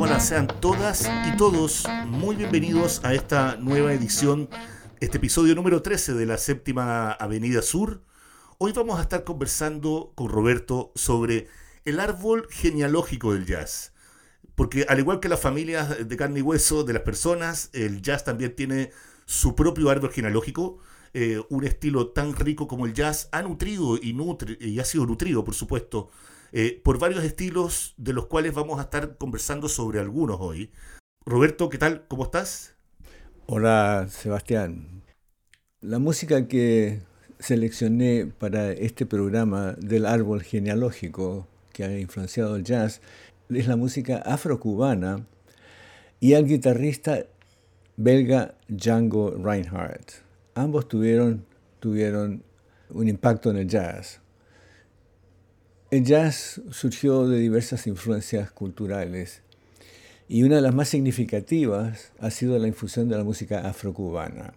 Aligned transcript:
hola, 0.00 0.20
sean 0.20 0.46
todas 0.60 1.10
y 1.26 1.36
todos 1.36 1.84
muy 2.06 2.36
bienvenidos 2.36 3.00
a 3.02 3.14
esta 3.14 3.56
nueva 3.56 3.92
edición, 3.92 4.48
este 5.00 5.16
episodio 5.16 5.56
número 5.56 5.82
13 5.82 6.14
de 6.14 6.24
la 6.24 6.38
séptima 6.38 7.10
Avenida 7.10 7.62
Sur. 7.62 8.04
Hoy 8.58 8.70
vamos 8.70 9.00
a 9.00 9.02
estar 9.02 9.24
conversando 9.24 10.12
con 10.14 10.28
Roberto 10.28 10.92
sobre 10.94 11.48
el 11.84 11.98
árbol 11.98 12.46
genealógico 12.48 13.32
del 13.32 13.44
jazz. 13.44 13.92
Porque 14.54 14.86
al 14.88 15.00
igual 15.00 15.18
que 15.18 15.28
las 15.28 15.40
familias 15.40 16.08
de 16.08 16.16
carne 16.16 16.38
y 16.38 16.42
hueso 16.42 16.84
de 16.84 16.92
las 16.92 17.02
personas, 17.02 17.68
el 17.72 18.00
jazz 18.00 18.22
también 18.22 18.54
tiene 18.54 18.92
su 19.26 19.56
propio 19.56 19.90
árbol 19.90 20.12
genealógico. 20.12 20.78
Eh, 21.12 21.42
un 21.48 21.64
estilo 21.64 22.10
tan 22.10 22.36
rico 22.36 22.68
como 22.68 22.86
el 22.86 22.94
jazz 22.94 23.28
ha 23.32 23.42
nutrido 23.42 23.98
y, 24.00 24.12
nutre, 24.12 24.58
y 24.60 24.78
ha 24.78 24.84
sido 24.84 25.06
nutrido, 25.06 25.42
por 25.42 25.54
supuesto, 25.54 26.10
eh, 26.52 26.80
por 26.82 26.98
varios 26.98 27.24
estilos 27.24 27.94
de 27.96 28.12
los 28.12 28.26
cuales 28.26 28.54
vamos 28.54 28.78
a 28.78 28.82
estar 28.82 29.16
conversando 29.16 29.68
sobre 29.68 30.00
algunos 30.00 30.38
hoy. 30.40 30.70
Roberto, 31.24 31.68
¿qué 31.68 31.78
tal? 31.78 32.06
¿Cómo 32.08 32.24
estás? 32.24 32.74
Hola, 33.46 34.06
Sebastián. 34.10 35.02
La 35.80 35.98
música 35.98 36.48
que 36.48 37.02
seleccioné 37.38 38.26
para 38.26 38.72
este 38.72 39.06
programa 39.06 39.74
del 39.78 40.06
árbol 40.06 40.42
genealógico 40.42 41.46
que 41.72 41.84
ha 41.84 41.98
influenciado 41.98 42.56
el 42.56 42.64
jazz 42.64 43.00
es 43.48 43.66
la 43.66 43.76
música 43.76 44.18
afrocubana 44.18 45.26
y 46.20 46.34
al 46.34 46.46
guitarrista 46.46 47.24
belga 47.96 48.54
Django 48.68 49.30
Reinhardt. 49.30 50.12
Ambos 50.54 50.88
tuvieron, 50.88 51.46
tuvieron 51.78 52.42
un 52.90 53.08
impacto 53.08 53.50
en 53.50 53.58
el 53.58 53.68
jazz. 53.68 54.20
El 55.90 56.04
jazz 56.04 56.60
surgió 56.68 57.26
de 57.26 57.38
diversas 57.38 57.86
influencias 57.86 58.50
culturales 58.50 59.40
y 60.28 60.42
una 60.42 60.56
de 60.56 60.60
las 60.60 60.74
más 60.74 60.90
significativas 60.90 62.12
ha 62.18 62.30
sido 62.30 62.58
la 62.58 62.68
infusión 62.68 63.08
de 63.08 63.16
la 63.16 63.24
música 63.24 63.66
afrocubana. 63.66 64.52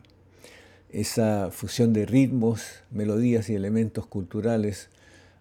Esa 0.89 1.49
fusión 1.49 1.93
de 1.93 2.05
ritmos, 2.05 2.83
melodías 2.91 3.49
y 3.49 3.55
elementos 3.55 4.07
culturales 4.07 4.89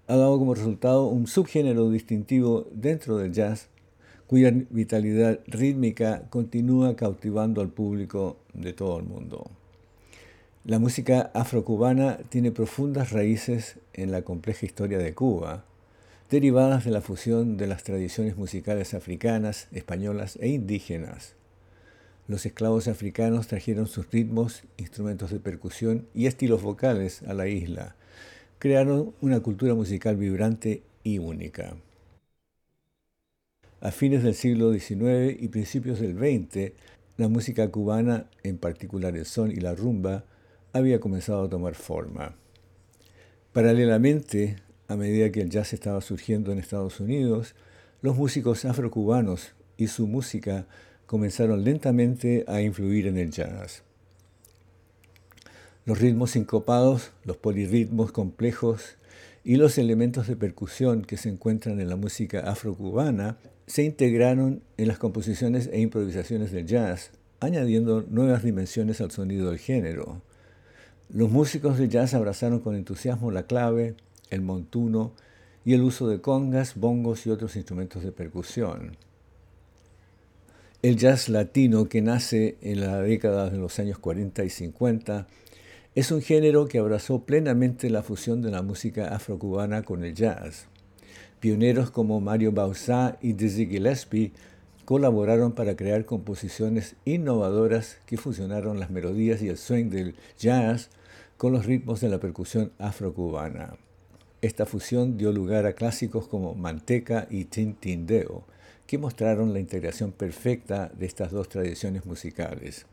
ha 0.06 0.14
dado 0.14 0.38
como 0.38 0.54
resultado 0.54 1.08
un 1.08 1.26
subgénero 1.26 1.90
distintivo 1.90 2.68
dentro 2.72 3.16
del 3.16 3.32
jazz 3.32 3.66
cuya 4.28 4.52
vitalidad 4.70 5.40
rítmica 5.48 6.22
continúa 6.30 6.94
cautivando 6.94 7.60
al 7.62 7.70
público 7.70 8.36
de 8.54 8.72
todo 8.74 8.96
el 9.00 9.06
mundo. 9.06 9.50
La 10.64 10.78
música 10.78 11.32
afrocubana 11.34 12.18
tiene 12.28 12.52
profundas 12.52 13.10
raíces 13.10 13.80
en 13.92 14.12
la 14.12 14.22
compleja 14.22 14.66
historia 14.66 14.98
de 14.98 15.14
Cuba, 15.14 15.64
derivadas 16.30 16.84
de 16.84 16.92
la 16.92 17.00
fusión 17.00 17.56
de 17.56 17.66
las 17.66 17.82
tradiciones 17.82 18.36
musicales 18.36 18.94
africanas, 18.94 19.66
españolas 19.72 20.38
e 20.40 20.48
indígenas. 20.48 21.34
Los 22.28 22.46
esclavos 22.46 22.86
africanos 22.86 23.48
trajeron 23.48 23.88
sus 23.88 24.08
ritmos, 24.12 24.62
instrumentos 24.76 25.32
de 25.32 25.40
percusión 25.40 26.06
y 26.14 26.26
estilos 26.26 26.62
vocales 26.62 27.24
a 27.24 27.34
la 27.34 27.48
isla. 27.48 27.96
Crearon 28.60 29.12
una 29.20 29.40
cultura 29.40 29.74
musical 29.74 30.16
vibrante 30.16 30.84
y 31.02 31.18
única. 31.18 31.74
A 33.80 33.90
fines 33.90 34.22
del 34.22 34.34
siglo 34.34 34.72
XIX 34.72 35.36
y 35.36 35.48
principios 35.48 35.98
del 35.98 36.16
XX, 36.16 36.72
la 37.16 37.26
música 37.26 37.68
cubana, 37.72 38.26
en 38.44 38.58
particular 38.58 39.16
el 39.16 39.26
son 39.26 39.50
y 39.50 39.56
la 39.56 39.74
rumba, 39.74 40.24
había 40.72 41.00
comenzado 41.00 41.42
a 41.42 41.50
tomar 41.50 41.74
forma. 41.74 42.36
Paralelamente, 43.52 44.58
a 44.90 44.96
medida 44.96 45.30
que 45.30 45.40
el 45.40 45.50
jazz 45.50 45.72
estaba 45.72 46.00
surgiendo 46.00 46.50
en 46.50 46.58
Estados 46.58 46.98
Unidos, 46.98 47.54
los 48.02 48.16
músicos 48.16 48.64
afrocubanos 48.64 49.52
y 49.76 49.86
su 49.86 50.08
música 50.08 50.66
comenzaron 51.06 51.62
lentamente 51.62 52.44
a 52.48 52.60
influir 52.60 53.06
en 53.06 53.16
el 53.16 53.30
jazz. 53.30 53.84
Los 55.84 56.00
ritmos 56.00 56.32
sincopados, 56.32 57.12
los 57.24 57.36
polirritmos 57.36 58.10
complejos 58.10 58.96
y 59.44 59.56
los 59.56 59.78
elementos 59.78 60.26
de 60.26 60.34
percusión 60.34 61.02
que 61.02 61.16
se 61.16 61.28
encuentran 61.28 61.80
en 61.80 61.88
la 61.88 61.94
música 61.94 62.40
afrocubana 62.40 63.38
se 63.68 63.84
integraron 63.84 64.60
en 64.76 64.88
las 64.88 64.98
composiciones 64.98 65.70
e 65.72 65.80
improvisaciones 65.80 66.50
del 66.50 66.66
jazz, 66.66 67.12
añadiendo 67.38 68.04
nuevas 68.10 68.42
dimensiones 68.42 69.00
al 69.00 69.12
sonido 69.12 69.50
del 69.50 69.60
género. 69.60 70.20
Los 71.10 71.30
músicos 71.30 71.78
de 71.78 71.88
jazz 71.88 72.12
abrazaron 72.12 72.58
con 72.58 72.74
entusiasmo 72.74 73.30
la 73.30 73.44
clave, 73.44 73.94
el 74.30 74.40
montuno 74.40 75.12
y 75.64 75.74
el 75.74 75.82
uso 75.82 76.08
de 76.08 76.20
congas, 76.20 76.76
bongos 76.76 77.26
y 77.26 77.30
otros 77.30 77.56
instrumentos 77.56 78.02
de 78.02 78.12
percusión. 78.12 78.96
El 80.82 80.96
jazz 80.96 81.28
latino 81.28 81.90
que 81.90 82.00
nace 82.00 82.56
en 82.62 82.80
la 82.80 83.02
década 83.02 83.50
de 83.50 83.58
los 83.58 83.78
años 83.78 83.98
40 83.98 84.44
y 84.44 84.50
50 84.50 85.26
es 85.94 86.10
un 86.10 86.22
género 86.22 86.66
que 86.68 86.78
abrazó 86.78 87.24
plenamente 87.24 87.90
la 87.90 88.02
fusión 88.02 88.40
de 88.40 88.50
la 88.50 88.62
música 88.62 89.14
afrocubana 89.14 89.82
con 89.82 90.04
el 90.04 90.14
jazz. 90.14 90.68
Pioneros 91.40 91.90
como 91.90 92.20
Mario 92.20 92.52
Bauzá 92.52 93.18
y 93.20 93.34
Dizzy 93.34 93.66
Gillespie 93.66 94.32
colaboraron 94.84 95.52
para 95.52 95.76
crear 95.76 96.04
composiciones 96.04 96.96
innovadoras 97.04 97.98
que 98.06 98.16
fusionaron 98.16 98.80
las 98.80 98.90
melodías 98.90 99.42
y 99.42 99.48
el 99.48 99.58
swing 99.58 99.90
del 99.90 100.14
jazz 100.38 100.90
con 101.36 101.52
los 101.52 101.66
ritmos 101.66 102.00
de 102.00 102.08
la 102.08 102.20
percusión 102.20 102.72
afrocubana. 102.78 103.76
Esta 104.42 104.64
fusión 104.64 105.18
dio 105.18 105.32
lugar 105.32 105.66
a 105.66 105.74
clásicos 105.74 106.26
como 106.26 106.54
Manteca 106.54 107.26
y 107.28 107.44
Tintindeo, 107.44 108.44
que 108.86 108.96
mostraron 108.96 109.52
la 109.52 109.60
integración 109.60 110.12
perfecta 110.12 110.90
de 110.98 111.04
estas 111.04 111.30
dos 111.30 111.48
tradiciones 111.48 112.06
musicales. 112.06 112.86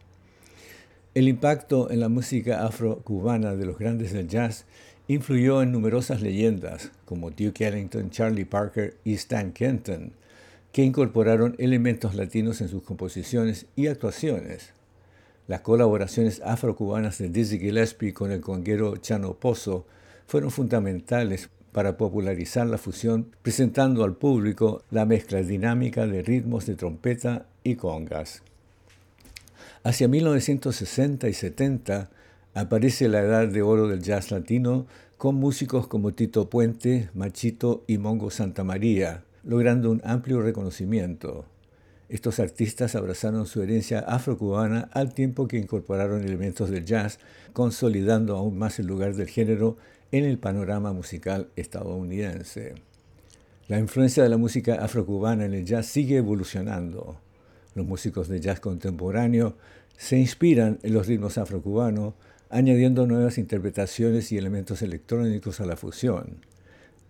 El 1.15 1.29
impacto 1.29 1.89
en 1.89 2.01
la 2.01 2.09
música 2.09 2.65
afro-cubana 2.65 3.55
de 3.55 3.65
los 3.65 3.79
grandes 3.79 4.11
del 4.11 4.27
jazz 4.27 4.65
influyó 5.07 5.61
en 5.61 5.71
numerosas 5.71 6.21
leyendas 6.21 6.91
como 7.05 7.31
Duke 7.31 7.65
Ellington, 7.65 8.11
Charlie 8.11 8.45
Parker 8.45 8.97
y 9.05 9.13
Stan 9.13 9.53
Kenton, 9.53 10.11
que 10.73 10.83
incorporaron 10.83 11.55
elementos 11.59 12.13
latinos 12.13 12.59
en 12.59 12.67
sus 12.67 12.83
composiciones 12.83 13.67
y 13.77 13.87
actuaciones. 13.87 14.73
Las 15.47 15.61
colaboraciones 15.61 16.41
afro-cubanas 16.43 17.17
de 17.19 17.29
Dizzy 17.29 17.57
Gillespie 17.57 18.13
con 18.13 18.31
el 18.31 18.41
conguero 18.41 18.97
Chano 18.97 19.33
Pozo 19.33 19.85
fueron 20.27 20.51
fundamentales 20.51 21.49
para 21.71 21.97
popularizar 21.97 22.67
la 22.67 22.77
fusión, 22.77 23.35
presentando 23.41 24.03
al 24.03 24.15
público 24.15 24.83
la 24.91 25.05
mezcla 25.05 25.41
dinámica 25.41 26.05
de 26.05 26.21
ritmos 26.21 26.65
de 26.65 26.75
trompeta 26.75 27.45
y 27.63 27.75
congas. 27.75 28.41
Hacia 29.83 30.07
1960 30.07 31.29
y 31.29 31.33
70 31.33 32.09
aparece 32.53 33.07
la 33.07 33.21
edad 33.21 33.47
de 33.47 33.61
oro 33.61 33.87
del 33.87 34.01
jazz 34.01 34.31
latino 34.31 34.87
con 35.17 35.35
músicos 35.35 35.87
como 35.87 36.13
Tito 36.13 36.49
Puente, 36.49 37.09
Machito 37.13 37.83
y 37.87 37.97
Mongo 37.97 38.29
Santa 38.29 38.63
María, 38.63 39.23
logrando 39.43 39.91
un 39.91 40.01
amplio 40.03 40.41
reconocimiento. 40.41 41.45
Estos 42.09 42.39
artistas 42.39 42.95
abrazaron 42.95 43.45
su 43.45 43.61
herencia 43.61 43.99
afrocubana 43.99 44.89
al 44.93 45.13
tiempo 45.13 45.47
que 45.47 45.57
incorporaron 45.57 46.23
elementos 46.23 46.69
del 46.69 46.85
jazz, 46.85 47.19
consolidando 47.53 48.35
aún 48.35 48.57
más 48.57 48.79
el 48.79 48.87
lugar 48.87 49.15
del 49.15 49.27
género 49.27 49.77
en 50.11 50.25
el 50.25 50.37
panorama 50.37 50.93
musical 50.93 51.49
estadounidense. 51.55 52.75
La 53.67 53.79
influencia 53.79 54.23
de 54.23 54.29
la 54.29 54.37
música 54.37 54.75
afrocubana 54.75 55.45
en 55.45 55.53
el 55.53 55.65
jazz 55.65 55.87
sigue 55.87 56.17
evolucionando. 56.17 57.19
Los 57.75 57.85
músicos 57.85 58.27
de 58.29 58.39
jazz 58.39 58.59
contemporáneo 58.59 59.57
se 59.97 60.17
inspiran 60.17 60.79
en 60.83 60.93
los 60.93 61.07
ritmos 61.07 61.37
afrocubanos, 61.37 62.13
añadiendo 62.49 63.05
nuevas 63.05 63.37
interpretaciones 63.37 64.31
y 64.31 64.37
elementos 64.37 64.81
electrónicos 64.81 65.59
a 65.59 65.65
la 65.65 65.75
fusión. 65.75 66.45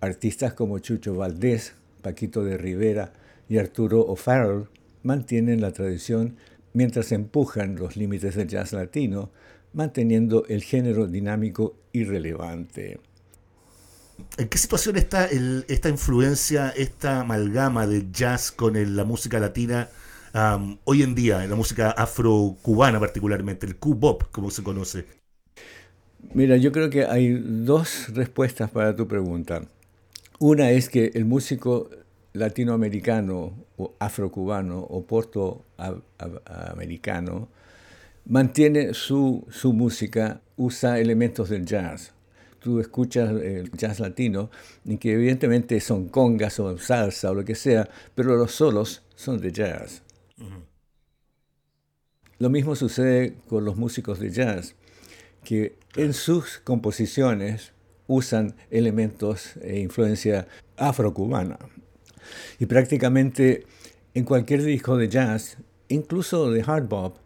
Artistas 0.02 0.54
como 0.54 0.80
Chucho 0.80 1.16
Valdés, 1.16 1.76
Paquito 2.02 2.44
de 2.44 2.58
Rivera 2.58 3.14
y 3.48 3.60
Arturo 3.60 4.02
O'Farrell 4.02 4.68
mantienen 5.04 5.62
la 5.62 5.74
tradición 5.74 6.38
mientras 6.74 7.12
empujan 7.12 7.76
los 7.76 7.98
límites 7.98 8.36
del 8.36 8.48
jazz 8.48 8.74
latino, 8.74 9.32
manteniendo 9.74 10.46
el 10.48 10.64
género 10.64 11.08
dinámico 11.08 11.76
y 11.92 12.04
relevante. 12.04 13.00
¿En 14.38 14.48
qué 14.48 14.58
situación 14.58 14.98
está 14.98 15.26
esta 15.26 15.90
influencia, 15.90 16.70
esta 16.70 17.22
amalgama 17.22 17.86
de 17.86 18.08
jazz 18.12 18.52
con 18.52 18.74
la 18.96 19.04
música 19.04 19.40
latina 19.40 19.90
hoy 20.86 21.04
en 21.04 21.16
día, 21.16 21.44
en 21.44 21.50
la 21.50 21.56
música 21.56 21.92
afro-cubana 21.92 23.00
particularmente, 23.00 23.66
el 23.66 23.78
Q-Bop, 23.78 24.32
como 24.32 24.52
se 24.52 24.64
conoce? 24.64 25.06
Mira, 26.34 26.58
yo 26.58 26.72
creo 26.72 26.90
que 26.90 27.06
hay 27.06 27.34
dos 27.34 28.08
respuestas 28.14 28.72
para 28.72 28.96
tu 28.96 29.08
pregunta. 29.08 29.64
Una 30.40 30.72
es 30.72 30.90
que 30.90 31.12
el 31.14 31.26
músico 31.26 31.90
latinoamericano 32.34 33.54
o 33.78 33.94
afrocubano 34.00 34.80
o 34.80 35.06
portoamericano 35.06 37.50
mantiene 38.28 38.94
su, 38.94 39.46
su 39.50 39.74
música, 39.74 40.42
usa 40.58 41.00
elementos 41.00 41.50
del 41.50 41.66
jazz. 41.66 42.14
tú 42.60 42.82
escuchas 42.82 43.30
el 43.30 43.72
jazz 43.72 44.00
latino, 44.00 44.50
y 44.84 44.98
que 44.98 45.14
evidentemente 45.14 45.80
son 45.80 46.10
congas 46.10 46.60
o 46.60 46.78
salsa 46.78 47.32
o 47.32 47.36
lo 47.36 47.46
que 47.46 47.56
sea, 47.56 47.88
pero 48.14 48.36
los 48.36 48.52
solos 48.52 49.04
son 49.16 49.40
de 49.40 49.52
jazz. 49.52 50.04
Lo 52.40 52.50
mismo 52.50 52.76
sucede 52.76 53.36
con 53.48 53.64
los 53.64 53.78
músicos 53.78 54.20
de 54.20 54.32
jazz, 54.32 54.76
que 55.44 55.78
en 55.96 56.14
sus 56.14 56.58
composiciones 56.58 57.72
usan 58.08 58.56
elementos 58.70 59.56
e 59.62 59.80
influencia 59.80 60.48
afrocubana. 60.76 61.58
Y 62.60 62.66
prácticamente 62.66 63.66
en 64.14 64.26
cualquier 64.26 64.64
disco 64.64 64.98
de 64.98 65.08
jazz, 65.08 65.58
incluso 65.88 66.52
de 66.52 66.64
hard 66.64 66.88
bop, 66.90 67.18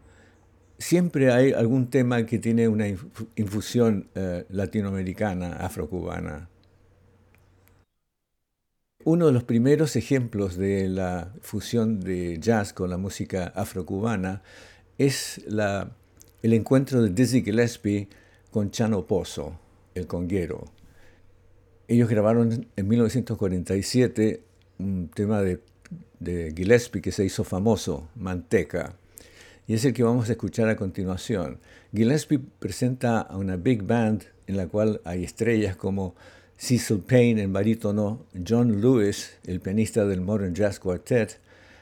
siempre 0.82 1.32
hay 1.32 1.52
algún 1.52 1.88
tema 1.88 2.26
que 2.26 2.38
tiene 2.38 2.68
una 2.68 2.86
infusión 3.36 4.08
eh, 4.14 4.44
latinoamericana, 4.50 5.54
afrocubana. 5.54 6.48
Uno 9.04 9.26
de 9.26 9.32
los 9.32 9.44
primeros 9.44 9.96
ejemplos 9.96 10.56
de 10.56 10.88
la 10.88 11.32
fusión 11.40 12.00
de 12.00 12.38
jazz 12.38 12.72
con 12.72 12.90
la 12.90 12.98
música 12.98 13.46
afrocubana 13.54 14.42
es 14.98 15.42
el 15.48 16.52
encuentro 16.52 17.02
de 17.02 17.10
Dizzy 17.10 17.42
Gillespie 17.42 18.08
con 18.50 18.70
Chano 18.70 19.06
Pozo, 19.06 19.58
el 19.94 20.06
conguero. 20.06 20.64
Ellos 21.88 22.08
grabaron 22.08 22.66
en 22.76 22.88
1947 22.88 24.44
un 24.78 25.08
tema 25.08 25.42
de, 25.42 25.60
de 26.20 26.52
Gillespie 26.56 27.02
que 27.02 27.12
se 27.12 27.24
hizo 27.24 27.42
famoso, 27.42 28.08
Manteca, 28.14 28.96
y 29.66 29.74
es 29.74 29.84
el 29.84 29.92
que 29.92 30.02
vamos 30.02 30.28
a 30.28 30.32
escuchar 30.32 30.68
a 30.68 30.76
continuación. 30.76 31.58
Gillespie 31.94 32.40
presenta 32.58 33.20
a 33.20 33.36
una 33.36 33.56
big 33.56 33.82
band 33.82 34.24
en 34.46 34.56
la 34.56 34.66
cual 34.66 35.00
hay 35.04 35.24
estrellas 35.24 35.76
como 35.76 36.14
Cecil 36.56 37.00
Payne, 37.00 37.42
el 37.42 37.48
barítono, 37.48 38.26
John 38.46 38.80
Lewis, 38.80 39.38
el 39.46 39.60
pianista 39.60 40.04
del 40.04 40.20
Modern 40.20 40.54
Jazz 40.54 40.78
Quartet, 40.78 41.40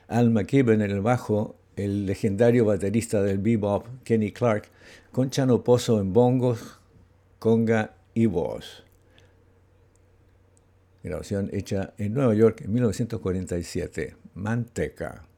Al 0.08 0.30
McKibben 0.30 0.82
en 0.82 0.90
el 0.90 1.00
bajo, 1.00 1.56
el 1.76 2.06
legendario 2.06 2.64
baterista 2.64 3.22
del 3.22 3.38
bebop 3.38 3.86
Kenny 4.04 4.32
Clark, 4.32 4.68
con 5.12 5.30
Chano 5.30 5.62
Pozo 5.62 6.00
en 6.00 6.12
bongos, 6.12 6.78
conga 7.38 7.94
y 8.14 8.26
voz 8.26 8.84
grabación 11.02 11.48
hecha 11.52 11.94
en 11.98 12.14
Nueva 12.14 12.34
York 12.34 12.62
en 12.62 12.72
1947, 12.72 14.16
Manteca. 14.34 15.29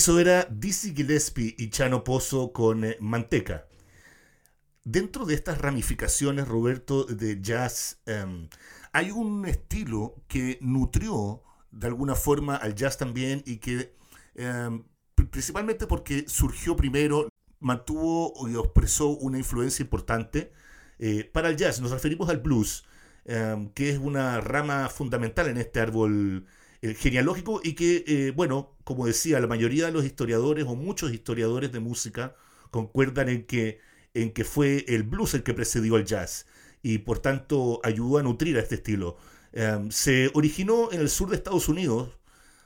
Eso 0.00 0.18
era 0.18 0.46
Dizzy 0.48 0.94
Gillespie 0.94 1.54
y 1.58 1.68
Chano 1.68 2.02
Pozo 2.02 2.52
con 2.52 2.84
eh, 2.84 2.96
Manteca. 3.00 3.69
Dentro 4.84 5.26
de 5.26 5.34
estas 5.34 5.58
ramificaciones, 5.58 6.48
Roberto, 6.48 7.04
de 7.04 7.40
jazz, 7.42 8.00
em, 8.06 8.48
hay 8.92 9.10
un 9.10 9.46
estilo 9.46 10.14
que 10.26 10.58
nutrió 10.62 11.42
de 11.70 11.86
alguna 11.86 12.14
forma 12.14 12.56
al 12.56 12.74
jazz 12.74 12.96
también 12.98 13.42
y 13.46 13.58
que 13.58 13.94
em, 14.34 14.84
principalmente 15.30 15.86
porque 15.86 16.24
surgió 16.28 16.76
primero, 16.76 17.28
mantuvo 17.60 18.48
y 18.48 18.56
expresó 18.58 19.08
una 19.08 19.38
influencia 19.38 19.82
importante 19.82 20.52
eh, 20.98 21.24
para 21.32 21.48
el 21.50 21.56
jazz. 21.56 21.80
Nos 21.80 21.90
referimos 21.90 22.28
al 22.30 22.38
blues, 22.38 22.84
em, 23.24 23.70
que 23.70 23.90
es 23.90 23.98
una 23.98 24.40
rama 24.40 24.88
fundamental 24.88 25.48
en 25.48 25.58
este 25.58 25.80
árbol 25.80 26.46
eh, 26.82 26.94
genealógico 26.94 27.60
y 27.62 27.74
que, 27.74 28.04
eh, 28.06 28.32
bueno, 28.34 28.76
como 28.84 29.06
decía, 29.06 29.40
la 29.40 29.46
mayoría 29.46 29.86
de 29.86 29.92
los 29.92 30.04
historiadores 30.04 30.64
o 30.66 30.74
muchos 30.74 31.12
historiadores 31.12 31.72
de 31.72 31.80
música 31.80 32.34
concuerdan 32.70 33.28
en 33.28 33.44
que, 33.46 33.80
en 34.14 34.32
que 34.32 34.44
fue 34.44 34.84
el 34.88 35.02
blues 35.04 35.34
el 35.34 35.42
que 35.42 35.54
precedió 35.54 35.96
al 35.96 36.04
jazz 36.04 36.46
y 36.82 36.98
por 36.98 37.18
tanto 37.20 37.80
ayudó 37.84 38.18
a 38.18 38.22
nutrir 38.22 38.56
a 38.56 38.60
este 38.60 38.76
estilo. 38.76 39.16
Em, 39.52 39.90
se 39.90 40.30
originó 40.34 40.92
en 40.92 41.00
el 41.00 41.08
sur 41.08 41.30
de 41.30 41.36
Estados 41.36 41.68
Unidos 41.68 42.18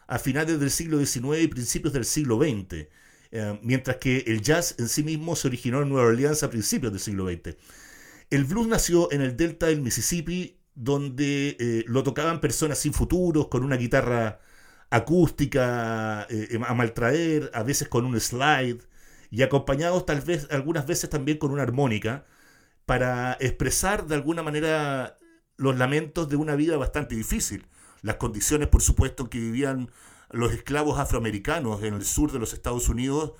a 0.06 0.18
finales 0.18 0.60
del 0.60 0.70
siglo 0.70 0.98
XIX 1.04 1.42
y 1.42 1.48
principios 1.48 1.92
del 1.92 2.04
siglo 2.04 2.38
XX, 2.38 2.88
em, 3.30 3.58
mientras 3.62 3.96
que 3.96 4.24
el 4.26 4.42
jazz 4.42 4.76
en 4.78 4.88
sí 4.88 5.02
mismo 5.02 5.36
se 5.36 5.48
originó 5.48 5.82
en 5.82 5.88
Nueva 5.88 6.08
Orleans 6.08 6.42
a 6.42 6.50
principios 6.50 6.92
del 6.92 7.00
siglo 7.00 7.26
XX. 7.28 7.56
El 8.30 8.44
blues 8.44 8.68
nació 8.68 9.10
en 9.12 9.22
el 9.22 9.36
delta 9.36 9.66
del 9.66 9.80
Mississippi 9.80 10.58
donde 10.74 11.56
eh, 11.60 11.84
lo 11.86 12.02
tocaban 12.02 12.40
personas 12.40 12.78
sin 12.78 12.92
futuros, 12.92 13.48
con 13.48 13.64
una 13.64 13.76
guitarra 13.76 14.40
acústica 14.90 16.26
eh, 16.30 16.58
a 16.66 16.74
maltraer, 16.74 17.50
a 17.54 17.62
veces 17.62 17.88
con 17.88 18.04
un 18.04 18.18
slide, 18.20 18.80
y 19.34 19.42
acompañados 19.42 20.06
tal 20.06 20.20
vez 20.20 20.46
algunas 20.52 20.86
veces 20.86 21.10
también 21.10 21.38
con 21.38 21.50
una 21.50 21.64
armónica, 21.64 22.24
para 22.86 23.36
expresar 23.40 24.06
de 24.06 24.14
alguna 24.14 24.44
manera 24.44 25.18
los 25.56 25.76
lamentos 25.76 26.28
de 26.28 26.36
una 26.36 26.54
vida 26.54 26.76
bastante 26.76 27.16
difícil. 27.16 27.66
Las 28.00 28.14
condiciones, 28.14 28.68
por 28.68 28.80
supuesto, 28.80 29.28
que 29.28 29.40
vivían 29.40 29.90
los 30.30 30.52
esclavos 30.52 31.00
afroamericanos 31.00 31.82
en 31.82 31.94
el 31.94 32.04
sur 32.04 32.30
de 32.30 32.38
los 32.38 32.52
Estados 32.52 32.88
Unidos 32.88 33.32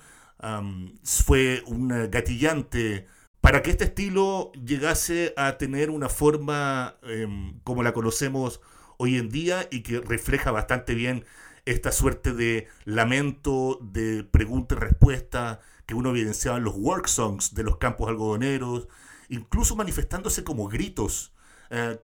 fue 1.03 1.63
un 1.65 1.87
gatillante 2.11 3.07
para 3.39 3.61
que 3.61 3.71
este 3.71 3.85
estilo 3.85 4.51
llegase 4.51 5.33
a 5.37 5.57
tener 5.57 5.89
una 5.89 6.09
forma 6.09 6.97
em, 7.03 7.57
como 7.63 7.83
la 7.83 7.93
conocemos 7.93 8.59
hoy 8.97 9.17
en 9.17 9.29
día 9.29 9.65
y 9.71 9.81
que 9.81 10.01
refleja 10.01 10.51
bastante 10.51 10.93
bien 10.93 11.23
esta 11.63 11.93
suerte 11.93 12.33
de 12.33 12.67
lamento, 12.83 13.79
de 13.81 14.25
pregunta 14.25 14.75
y 14.75 14.79
respuesta 14.79 15.61
que 15.85 15.95
uno 15.95 16.09
evidenciaba 16.11 16.57
en 16.57 16.63
los 16.63 16.75
work 16.75 17.07
songs 17.07 17.53
de 17.53 17.63
los 17.63 17.77
campos 17.77 18.09
algodoneros, 18.09 18.87
incluso 19.29 19.75
manifestándose 19.75 20.43
como 20.43 20.67
gritos, 20.67 21.33
eh, 21.69 21.99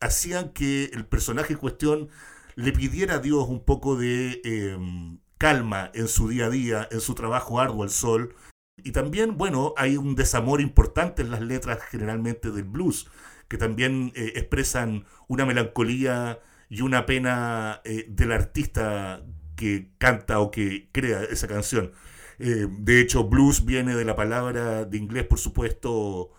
hacían 0.00 0.50
que 0.50 0.84
el 0.92 1.06
personaje 1.06 1.54
en 1.54 1.58
cuestión 1.58 2.08
le 2.54 2.72
pidiera 2.72 3.16
a 3.16 3.18
Dios 3.18 3.46
un 3.48 3.64
poco 3.64 3.96
de 3.96 4.40
em, 4.44 5.18
calma 5.38 5.90
en 5.94 6.08
su 6.08 6.28
día 6.28 6.46
a 6.46 6.50
día, 6.50 6.88
en 6.90 7.00
su 7.00 7.14
trabajo 7.14 7.60
arduo 7.60 7.82
al 7.82 7.90
sol, 7.90 8.34
y 8.82 8.92
también, 8.92 9.36
bueno, 9.36 9.74
hay 9.76 9.96
un 9.96 10.14
desamor 10.14 10.60
importante 10.60 11.22
en 11.22 11.30
las 11.30 11.40
letras 11.40 11.82
generalmente 11.90 12.50
del 12.50 12.64
blues, 12.64 13.08
que 13.48 13.58
también 13.58 14.12
eh, 14.14 14.32
expresan 14.36 15.06
una 15.28 15.46
melancolía 15.46 16.40
y 16.68 16.82
una 16.82 17.06
pena 17.06 17.80
eh, 17.84 18.06
del 18.08 18.32
artista 18.32 19.22
que 19.56 19.90
canta 19.98 20.40
o 20.40 20.50
que 20.50 20.90
crea 20.92 21.22
esa 21.24 21.48
canción. 21.48 21.92
Eh, 22.38 22.68
de 22.70 23.00
hecho, 23.00 23.24
blues 23.24 23.64
viene 23.64 23.94
de 23.94 24.04
la 24.04 24.16
palabra 24.16 24.84
de 24.84 24.98
inglés, 24.98 25.24
por 25.24 25.38
supuesto, 25.38 26.30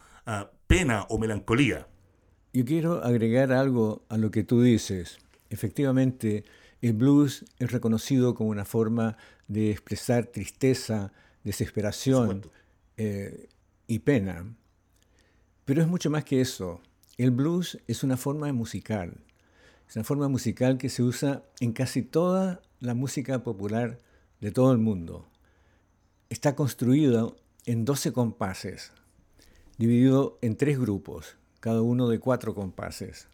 pena 0.68 1.06
o 1.10 1.18
melancolía. 1.18 1.88
Yo 2.54 2.66
quiero 2.66 3.04
agregar 3.04 3.52
algo 3.52 4.04
a 4.10 4.18
lo 4.18 4.32
que 4.32 4.44
tú 4.44 4.62
dices. 4.62 5.20
Efectivamente, 5.50 6.44
el 6.82 6.94
blues 6.94 7.46
es 7.60 7.72
reconocido 7.72 8.36
como 8.36 8.50
una 8.50 8.66
forma 8.66 9.18
de 9.48 9.72
expresar 9.72 10.28
tristeza, 10.28 11.12
desesperación 11.44 12.50
eh, 12.98 13.48
y 13.88 14.00
pena. 14.00 14.46
Pero 15.66 15.82
es 15.82 15.88
mucho 15.88 16.10
más 16.10 16.24
que 16.24 16.42
eso. 16.42 16.82
El 17.18 17.32
blues 17.32 17.80
es 17.88 18.04
una 18.04 18.18
forma 18.18 18.52
musical. 18.54 19.24
Es 19.88 19.96
una 19.96 20.04
forma 20.04 20.28
musical 20.28 20.78
que 20.78 20.90
se 20.90 21.04
usa 21.04 21.44
en 21.60 21.72
casi 21.72 22.02
toda 22.02 22.62
la 22.80 22.94
música 22.94 23.44
popular 23.44 24.00
de 24.42 24.52
todo 24.52 24.72
el 24.72 24.78
mundo. 24.78 25.28
Está 26.30 26.56
construido 26.56 27.38
en 27.66 27.86
12 27.86 28.12
compases, 28.12 28.92
dividido 29.78 30.38
en 30.42 30.58
tres 30.58 30.78
grupos, 30.78 31.38
cada 31.62 31.82
uno 31.82 32.10
de 32.10 32.20
cuatro 32.20 32.54
compases. 32.54 33.30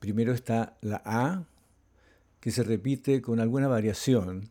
Primero 0.00 0.32
está 0.32 0.76
la 0.80 1.00
A, 1.04 1.44
que 2.40 2.50
se 2.50 2.64
repite 2.64 3.22
con 3.22 3.38
alguna 3.38 3.68
variación, 3.68 4.50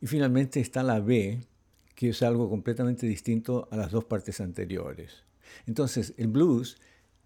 y 0.00 0.08
finalmente 0.08 0.58
está 0.58 0.82
la 0.82 0.98
B, 0.98 1.46
que 1.94 2.08
es 2.08 2.22
algo 2.22 2.50
completamente 2.50 3.06
distinto 3.06 3.68
a 3.70 3.76
las 3.76 3.92
dos 3.92 4.04
partes 4.04 4.40
anteriores. 4.40 5.22
Entonces, 5.68 6.14
el 6.16 6.26
blues 6.26 6.78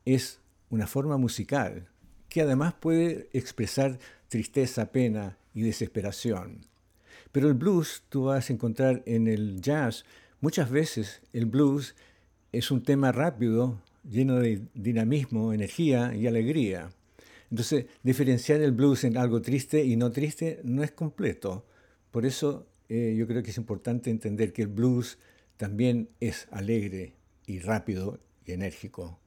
es 0.04 0.40
una 0.68 0.86
forma 0.86 1.16
musical 1.16 1.88
que 2.28 2.42
además 2.42 2.74
puede 2.74 3.30
expresar 3.32 3.98
tristeza, 4.28 4.92
pena 4.92 5.38
y 5.54 5.62
desesperación. 5.62 6.69
Pero 7.32 7.48
el 7.48 7.54
blues 7.54 8.02
tú 8.08 8.24
vas 8.24 8.50
a 8.50 8.52
encontrar 8.52 9.02
en 9.06 9.28
el 9.28 9.60
jazz, 9.60 10.04
muchas 10.40 10.70
veces 10.70 11.22
el 11.32 11.46
blues 11.46 11.94
es 12.52 12.70
un 12.70 12.82
tema 12.82 13.12
rápido, 13.12 13.80
lleno 14.08 14.36
de 14.36 14.62
dinamismo, 14.74 15.52
energía 15.52 16.14
y 16.14 16.26
alegría. 16.26 16.90
Entonces, 17.50 17.86
diferenciar 18.02 18.60
el 18.60 18.72
blues 18.72 19.04
en 19.04 19.16
algo 19.16 19.42
triste 19.42 19.84
y 19.84 19.96
no 19.96 20.10
triste 20.10 20.60
no 20.64 20.82
es 20.82 20.92
completo. 20.92 21.66
Por 22.10 22.26
eso 22.26 22.66
eh, 22.88 23.14
yo 23.16 23.26
creo 23.26 23.42
que 23.42 23.50
es 23.50 23.56
importante 23.56 24.10
entender 24.10 24.52
que 24.52 24.62
el 24.62 24.68
blues 24.68 25.18
también 25.56 26.08
es 26.20 26.48
alegre 26.50 27.14
y 27.46 27.58
rápido 27.60 28.18
y 28.46 28.52
enérgico. 28.52 29.18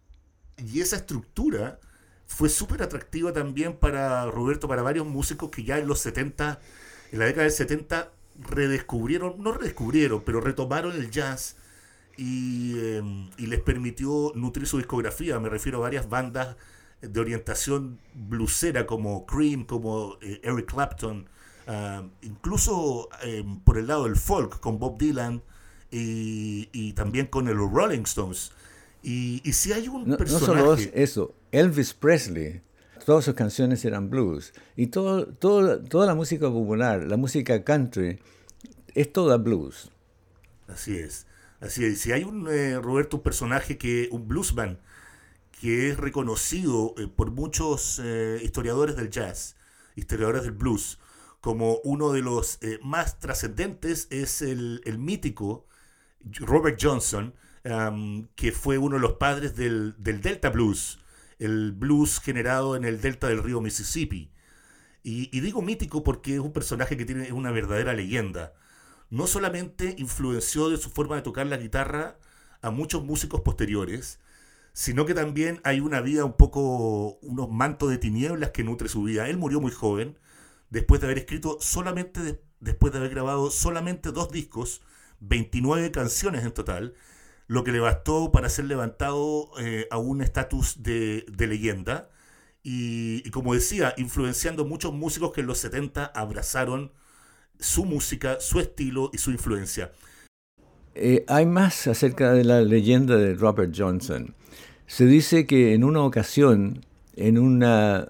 Y 0.57 0.81
esa 0.81 0.98
estructura 0.98 1.79
fue 2.25 2.50
súper 2.50 2.81
atractiva 2.81 3.33
también 3.33 3.77
para 3.77 4.25
Roberto, 4.25 4.67
para 4.67 4.81
varios 4.81 5.05
músicos 5.05 5.50
que 5.50 5.63
ya 5.63 5.77
en 5.77 5.88
los 5.88 6.00
70, 6.00 6.60
en 7.13 7.20
la 7.20 7.25
década 7.25 7.43
del 7.43 7.53
70, 7.53 8.12
redescubrieron, 8.50 9.36
no 9.41 9.53
redescubrieron, 9.53 10.22
pero 10.25 10.41
retomaron 10.41 10.93
el 10.93 11.10
jazz 11.10 11.55
y, 12.17 12.77
em, 12.79 13.29
y 13.38 13.46
les 13.46 13.62
permitió 13.62 14.34
nutrir 14.36 14.67
su 14.67 14.77
discografía. 14.77 15.39
Me 15.39 15.48
refiero 15.48 15.77
a 15.77 15.82
varias 15.82 16.10
bandas 16.10 16.58
de 17.01 17.20
orientación 17.20 18.00
bluesera 18.13 18.86
como 18.86 19.25
Cream, 19.25 19.63
como 19.63 20.17
eh, 20.22 20.41
Eric 20.43 20.74
Clapton, 20.74 21.29
Ah, 21.67 22.03
incluso 22.22 23.10
em, 23.22 23.60
por 23.62 23.77
el 23.77 23.88
lado 23.88 24.03
del 24.03 24.15
folk, 24.15 24.60
con 24.60 24.79
Bob 24.79 24.98
Dylan 24.98 25.41
y, 25.91 26.93
también 26.93 27.27
con 27.27 27.48
el 27.48 27.58
Rolling 27.58 28.01
Stones. 28.03 28.51
Y, 29.01 29.41
si 29.53 29.72
hay 29.74 29.88
un 29.88 30.05
personaje... 30.17 30.46
No 30.46 30.75
solo 30.75 30.75
eso, 30.93 31.36
Elvis 31.51 31.93
Presley, 31.93 32.62
todas 33.05 33.25
sus 33.25 33.33
canciones 33.33 33.83
eran 33.86 34.10
blues. 34.10 34.53
Y 34.75 34.88
todo, 34.88 35.27
todo, 35.27 35.81
toda 35.81 36.05
la 36.05 36.15
música 36.15 36.50
popular, 36.50 37.03
la 37.03 37.17
música 37.17 37.63
country, 37.63 38.19
es 38.95 39.12
toda 39.12 39.38
blues. 39.38 39.91
Así 40.67 40.98
es. 40.98 41.27
Así 41.60 41.86
es. 41.86 42.01
Si 42.01 42.12
hay 42.12 42.24
un, 42.24 42.48
eh, 42.50 42.79
Roberto, 42.79 43.17
un 43.17 43.24
personaje 43.24 43.77
que, 43.77 44.10
un 44.12 44.27
bluesman, 44.27 44.79
que 45.62 45.89
es 45.89 45.98
reconocido 45.98 46.93
eh, 46.98 47.07
por 47.07 47.31
muchos 47.31 48.01
eh, 48.03 48.39
historiadores 48.43 48.95
del 48.95 49.10
jazz, 49.10 49.55
historiadores 49.95 50.43
del 50.43 50.51
blues, 50.51 51.00
como 51.39 51.77
uno 51.83 52.12
de 52.12 52.22
los 52.22 52.60
más 52.81 53.19
trascendentes 53.19 54.07
es 54.12 54.41
el, 54.41 54.81
mítico 54.98 55.67
Robert 56.39 56.79
Johnson, 56.81 57.33
que 58.36 58.53
fue 58.53 58.77
uno 58.77 58.95
de 58.95 59.01
los 59.01 59.13
padres 59.13 59.53
del, 59.53 59.93
Delta 59.98 60.50
Blues, 60.50 61.00
el 61.40 61.72
blues 61.72 62.20
generado 62.20 62.75
en 62.75 62.86
el 62.86 63.02
delta 63.02 63.28
del 63.28 63.44
río 63.44 63.62
Mississippi. 63.62 64.32
Y, 65.04 65.40
digo 65.42 65.62
mítico 65.62 66.04
porque 66.04 66.36
es 66.36 66.40
un 66.40 66.54
personaje 66.54 66.96
que 66.96 67.06
tiene 67.06 67.34
una 67.34 67.52
verdadera 67.52 67.94
leyenda. 67.94 68.54
No 69.10 69.28
solamente 69.28 69.96
influenció 69.98 70.70
de 70.70 70.78
su 70.78 70.90
forma 70.90 71.18
de 71.18 71.22
tocar 71.22 71.46
la 71.48 71.58
guitarra 71.58 72.18
a 72.62 72.72
muchos 72.72 73.04
músicos 73.04 73.42
posteriores, 73.42 74.20
sino 74.72 75.06
que 75.06 75.13
también 75.13 75.60
hay 75.66 75.82
una 75.82 76.02
vida 76.02 76.25
un 76.25 76.38
poco, 76.38 77.20
unos 77.22 77.50
mantos 77.50 77.90
de 77.90 77.98
tinieblas 77.98 78.52
que 78.52 78.63
nutre 78.63 78.88
su 78.88 79.04
vida. 79.04 79.30
Él 79.30 79.38
murió 79.38 79.60
muy 79.60 79.72
joven, 79.72 80.18
después 80.70 81.02
de 81.02 81.08
haber 81.08 81.20
escrito 81.20 81.58
solamente, 81.60 82.42
después 82.62 82.94
de 82.94 83.00
haber 83.00 83.12
grabado 83.12 83.52
solamente 83.52 84.12
dos 84.12 84.32
discos, 84.32 84.82
29 85.20 85.92
canciones 85.92 86.44
en 86.44 86.54
total, 86.54 86.96
lo 87.48 87.64
que 87.64 87.72
le 87.72 87.80
bastó 87.80 88.32
para 88.32 88.50
ser 88.50 88.66
levantado 88.66 89.52
eh, 89.60 89.88
a 89.92 89.98
un 89.98 90.22
estatus 90.22 90.82
de, 90.82 91.26
leyenda. 91.38 92.10
Y, 92.64 93.30
como 93.32 93.54
decía, 93.54 93.94
influenciando 93.98 94.64
muchos 94.64 94.94
músicos 94.94 95.34
que 95.34 95.42
en 95.42 95.48
los 95.48 95.58
70 95.58 96.06
abrazaron 96.06 96.92
su 97.60 97.86
música, 97.86 98.40
su 98.40 98.60
estilo 98.60 99.10
y 99.14 99.18
su 99.18 99.32
influencia. 99.32 99.92
Eh, 100.96 101.26
hay 101.28 101.46
más 101.46 101.88
acerca 101.88 102.32
de 102.32 102.46
la 102.46 102.62
leyenda 102.62 103.18
de 103.18 103.36
Robert 103.36 103.74
Johnson. 103.76 104.34
Se 104.88 105.06
dice 105.06 105.46
que 105.46 105.74
en 105.74 105.84
una 105.84 106.04
ocasión, 106.04 106.86
en 107.16 107.38
una, 107.38 108.10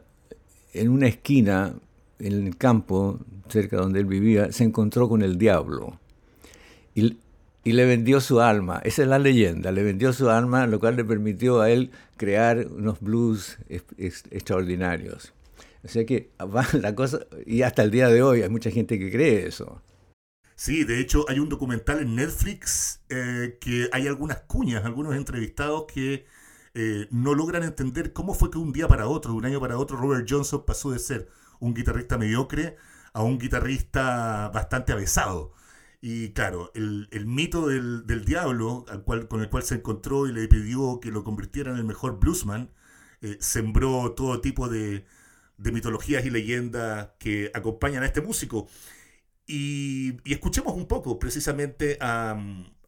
en 0.73 0.89
una 0.89 1.07
esquina, 1.07 1.73
en 2.19 2.45
el 2.45 2.57
campo, 2.57 3.19
cerca 3.49 3.77
donde 3.77 3.99
él 3.99 4.05
vivía, 4.05 4.51
se 4.51 4.63
encontró 4.63 5.09
con 5.09 5.23
el 5.23 5.37
diablo 5.37 5.99
y, 6.95 7.17
le 7.71 7.85
vendió 7.85 8.19
su 8.19 8.41
alma. 8.41 8.81
Esa 8.83 9.03
es 9.03 9.07
la 9.07 9.19
leyenda, 9.19 9.71
le 9.71 9.83
vendió 9.83 10.11
su 10.11 10.29
alma, 10.29 10.67
lo 10.67 10.79
cual 10.79 10.97
le 10.97 11.05
permitió 11.05 11.61
a 11.61 11.71
él 11.71 11.91
crear 12.17 12.67
unos 12.67 12.99
blues 12.99 13.57
extraordinarios. 13.69 15.33
O 15.83 15.87
sea 15.87 16.05
que 16.05 16.31
la 16.73 16.95
cosa, 16.95 17.19
y 17.45 17.61
hasta 17.61 17.83
el 17.83 17.91
día 17.91 18.09
de 18.09 18.21
hoy 18.21 18.41
hay 18.41 18.49
mucha 18.49 18.69
gente 18.69 18.99
que 18.99 19.09
cree 19.09 19.47
eso. 19.47 19.81
Sí, 20.55 20.83
de 20.83 20.99
hecho 20.99 21.25
hay 21.29 21.39
un 21.39 21.49
documental 21.49 21.99
en 21.99 22.15
Netflix 22.15 23.01
eh, 23.09 23.57
que 23.59 23.89
hay 23.91 24.07
algunas 24.07 24.41
cuñas, 24.41 24.85
algunos 24.85 25.15
entrevistados 25.15 25.85
que 25.91 26.25
eh, 26.75 27.07
no 27.11 27.33
logran 27.33 27.63
entender 27.63 28.13
cómo 28.13 28.33
fue 28.33 28.51
que 28.51 28.57
un 28.57 28.71
día 28.71 28.87
para 28.87 29.07
otro, 29.07 29.31
de 29.31 29.37
un 29.37 29.45
año 29.45 29.59
para 29.59 29.77
otro, 29.77 29.97
Robert 29.97 30.27
Johnson 30.29 30.63
pasó 30.65 30.91
de 30.91 30.99
ser 30.99 31.29
un 31.59 31.73
guitarrista 31.73 32.17
mediocre 32.17 32.77
a 33.13 33.23
un 33.23 33.39
guitarrista 33.39 34.49
bastante 34.53 34.91
avesado. 34.91 35.53
Y 36.05 36.31
claro, 36.33 36.69
el, 36.75 37.07
mito 37.25 37.67
del, 37.67 38.25
diablo 38.25 38.83
al 38.89 39.03
cual, 39.05 39.29
con 39.29 39.39
el 39.39 39.49
cual 39.49 39.63
se 39.63 39.75
encontró 39.75 40.27
y 40.27 40.33
le 40.33 40.49
pidió 40.49 40.99
que 40.99 41.11
lo 41.11 41.23
convirtiera 41.23 41.71
en 41.71 41.77
el 41.77 41.85
mejor 41.85 42.19
bluesman, 42.19 42.69
eh, 43.21 43.37
sembró 43.39 44.11
todo 44.11 44.41
tipo 44.41 44.67
de, 44.67 45.05
mitologías 45.57 46.25
y 46.25 46.29
leyendas 46.29 47.11
que 47.19 47.51
acompañan 47.53 48.03
a 48.03 48.07
este 48.07 48.19
músico. 48.19 48.67
Y, 49.47 50.17
escuchemos 50.29 50.73
un 50.75 50.89
poco 50.89 51.19
precisamente 51.19 51.97
a, 52.01 52.37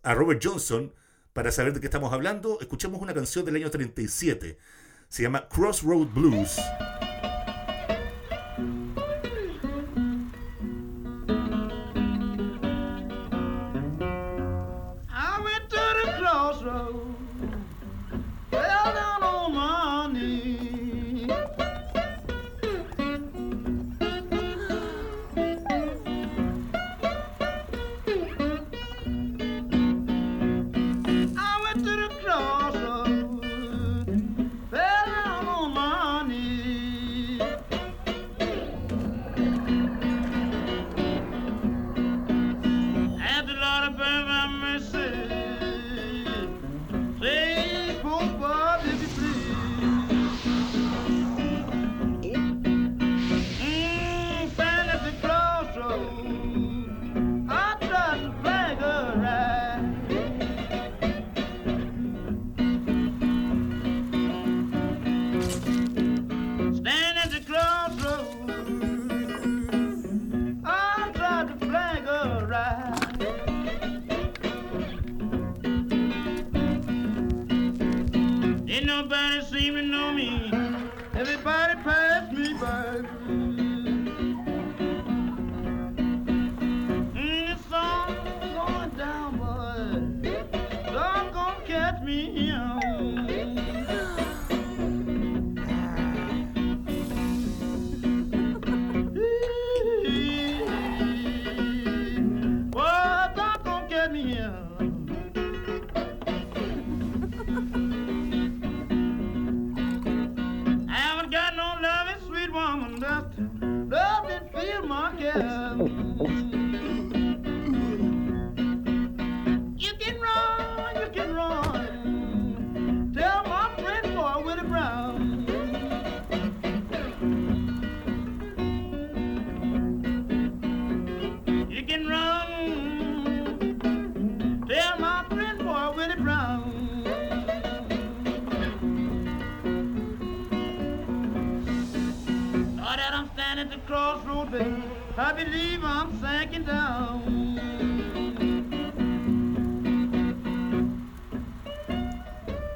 a, 0.03 0.13
Robert 0.13 0.41
Johnson 0.43 0.93
para 1.31 1.53
saber 1.53 1.73
de 1.73 1.79
qué 1.79 1.85
estamos 1.87 2.11
hablando. 2.11 2.59
Escuchemos 2.59 3.01
una 3.01 3.13
canción 3.13 3.45
del 3.45 3.55
año 3.55 3.71
37. 3.71 4.57
Se 5.07 5.23
llama 5.23 5.47
Crossroad 5.47 6.07
Blues. 6.07 6.59
Oh. 16.77 17.14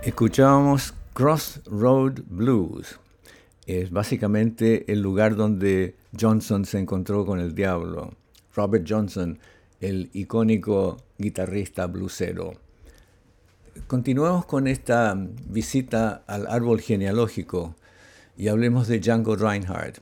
Escuchábamos 0.10 0.96
Crossroad 1.14 2.22
Blues. 2.30 3.00
Es 3.68 3.92
básicamente 3.92 4.92
el 4.92 5.04
lugar 5.04 5.36
donde 5.36 5.98
Johnson 6.20 6.66
se 6.66 6.80
encontró 6.80 7.28
con 7.28 7.40
el 7.40 7.54
diablo. 7.54 8.16
Robert 8.56 8.88
Johnson, 8.90 9.38
el 9.80 10.10
icónico 10.14 10.98
guitarrista 11.20 11.86
bluesero. 11.86 12.56
Continuamos 13.86 14.46
con 14.46 14.66
esta 14.66 15.16
visita 15.48 16.24
al 16.26 16.48
árbol 16.48 16.82
genealógico 16.82 17.76
y 18.36 18.48
hablemos 18.48 18.88
de 18.88 19.00
Django 19.00 19.36
Reinhardt, 19.36 20.00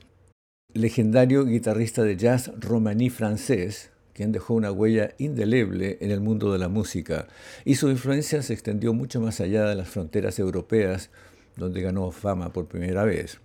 legendario 0.72 1.44
guitarrista 1.44 2.02
de 2.02 2.16
jazz 2.16 2.50
romaní 2.58 3.10
francés, 3.10 3.90
quien 4.18 4.32
dejó 4.32 4.54
una 4.54 4.72
huella 4.72 5.14
indeleble 5.18 5.96
en 6.00 6.10
el 6.10 6.20
mundo 6.20 6.52
de 6.52 6.58
la 6.58 6.68
música, 6.68 7.28
y 7.64 7.76
su 7.76 7.88
influencia 7.88 8.42
se 8.42 8.52
extendió 8.52 8.92
mucho 8.92 9.20
más 9.20 9.40
allá 9.40 9.66
de 9.66 9.76
las 9.76 9.86
fronteras 9.86 10.40
europeas, 10.40 11.10
donde 11.56 11.82
ganó 11.82 12.10
fama 12.10 12.52
por 12.52 12.66
primera 12.66 13.04
vez. 13.04 13.38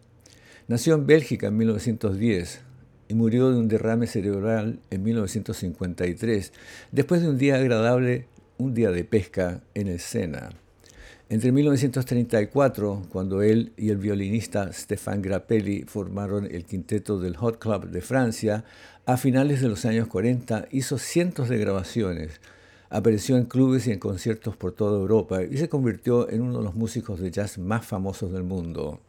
Nació 0.68 0.96
en 0.96 1.06
Bélgica 1.06 1.46
en 1.46 1.58
1910 1.58 2.62
y 3.08 3.14
murió 3.14 3.52
de 3.52 3.60
un 3.60 3.68
derrame 3.68 4.08
cerebral 4.08 4.80
en 4.90 5.04
1953, 5.04 6.54
después 6.92 7.22
de 7.22 7.30
un 7.30 7.38
día 7.38 7.58
agradable, 7.58 8.26
un 8.58 8.74
día 8.74 8.90
de 8.90 9.04
pesca 9.04 9.62
en 9.76 9.86
el 9.86 10.00
Sena. 10.00 10.50
Entre 11.30 11.52
1934, 11.52 13.04
cuando 13.10 13.42
él 13.42 13.74
y 13.78 13.90
el 13.90 13.98
violinista 13.98 14.74
Stéphane 14.74 15.22
Grappelli 15.22 15.84
formaron 15.84 16.46
el 16.46 16.66
quinteto 16.66 17.20
del 17.20 17.38
Hot 17.38 17.60
Club 17.60 17.90
de 17.90 18.02
Francia, 18.02 18.66
a 19.06 19.18
finales 19.18 19.62
de 19.62 19.68
los 19.68 19.86
años 19.86 20.08
40 20.08 20.68
hizo 20.72 20.98
cientos 20.98 21.50
de 21.50 21.58
grabaciones, 21.58 22.40
apareció 22.90 23.38
en 23.38 23.46
clubes 23.46 23.88
y 23.88 23.92
en 23.92 24.00
conciertos 24.00 24.56
por 24.56 24.72
toda 24.72 25.00
Europa 25.00 25.44
y 25.44 25.58
se 25.58 25.68
convirtió 25.68 26.30
en 26.30 26.42
uno 26.42 26.60
de 26.60 26.64
los 26.64 26.76
músicos 26.76 27.20
de 27.20 27.32
jazz 27.32 27.58
más 27.58 27.86
famosos 27.86 28.32
del 28.32 28.44
mundo. 28.44 29.00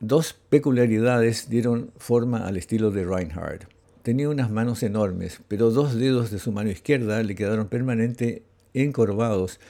Dos 0.00 0.34
peculiaridades 0.48 1.48
dieron 1.48 1.90
forma 1.96 2.46
al 2.46 2.56
estilo 2.56 2.90
de 2.90 3.04
Reinhardt. 3.04 3.64
Tenía 4.02 4.28
unas 4.28 4.50
manos 4.50 4.82
enormes, 4.82 5.40
pero 5.46 5.70
dos 5.70 5.94
dedos 5.94 6.30
de 6.30 6.38
su 6.38 6.52
mano 6.52 6.70
izquierda 6.70 7.22
le 7.22 7.34
quedaron 7.34 7.68
permanentemente 7.68 8.42
encorvados 8.74 9.60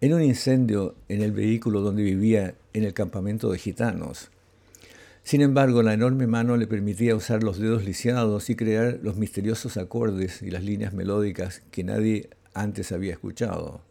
en 0.00 0.14
un 0.14 0.22
incendio 0.22 0.94
en 1.08 1.22
el 1.22 1.32
vehículo 1.32 1.80
donde 1.80 2.02
vivía 2.02 2.54
en 2.72 2.84
el 2.84 2.94
campamento 2.94 3.50
de 3.50 3.58
gitanos. 3.58 4.30
Sin 5.22 5.42
embargo, 5.42 5.82
la 5.82 5.94
enorme 5.94 6.26
mano 6.26 6.56
le 6.56 6.66
permitía 6.66 7.14
usar 7.14 7.42
los 7.42 7.58
dedos 7.58 7.84
lisiados 7.84 8.48
y 8.50 8.56
crear 8.56 8.98
los 9.02 9.16
misteriosos 9.16 9.76
acordes 9.76 10.42
y 10.42 10.50
las 10.50 10.64
líneas 10.64 10.94
melódicas 10.94 11.62
que 11.70 11.84
nadie 11.84 12.30
antes 12.54 12.92
había 12.92 13.12
escuchado. 13.12 13.82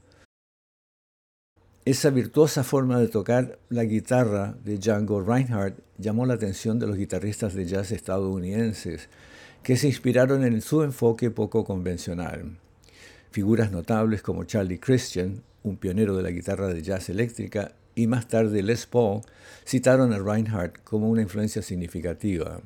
Esa 1.85 2.09
virtuosa 2.09 2.65
forma 2.65 2.99
de 2.99 3.07
tocar 3.07 3.59
la 3.69 3.85
guitarra 3.85 4.57
de 4.65 4.77
Django 4.77 5.21
Reinhardt 5.21 5.79
llamó 5.97 6.25
la 6.25 6.33
atención 6.33 6.79
de 6.79 6.87
los 6.87 6.97
guitarristas 6.97 7.53
de 7.53 7.65
jazz 7.65 7.91
estadounidenses, 7.91 9.07
que 9.63 9.77
se 9.77 9.87
inspiraron 9.87 10.43
en 10.43 10.59
su 10.61 10.83
enfoque 10.83 11.31
poco 11.31 11.63
convencional. 11.63 12.57
Figuras 13.31 13.71
notables 13.71 14.21
como 14.21 14.43
Charlie 14.43 14.79
Christian, 14.79 15.43
un 15.63 15.77
pionero 15.77 16.17
de 16.17 16.23
la 16.23 16.31
guitarra 16.31 16.67
de 16.67 16.81
jazz 16.81 17.09
eléctrica, 17.09 17.71
y 17.97 18.05
más 18.05 18.27
tarde 18.27 18.61
Les 18.61 18.85
Paul, 18.85 19.21
citaron 19.65 20.13
a 20.13 20.19
Reinhardt 20.19 20.83
como 20.83 21.09
una 21.09 21.23
influencia 21.23 21.63
significativa. 21.63 22.61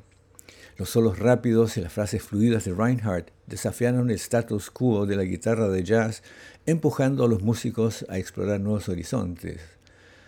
Los 0.76 0.90
solos 0.90 1.18
rápidos 1.18 1.76
y 1.76 1.80
las 1.80 1.92
frases 1.92 2.22
fluidas 2.22 2.66
de 2.66 2.74
Reinhardt 2.74 3.30
desafiaron 3.46 4.10
el 4.10 4.16
status 4.16 4.70
quo 4.70 5.06
de 5.06 5.16
la 5.16 5.24
guitarra 5.24 5.68
de 5.68 5.82
jazz, 5.84 6.22
empujando 6.66 7.24
a 7.24 7.28
los 7.28 7.42
músicos 7.42 8.04
a 8.10 8.18
explorar 8.18 8.60
nuevos 8.60 8.90
horizontes. 8.90 9.60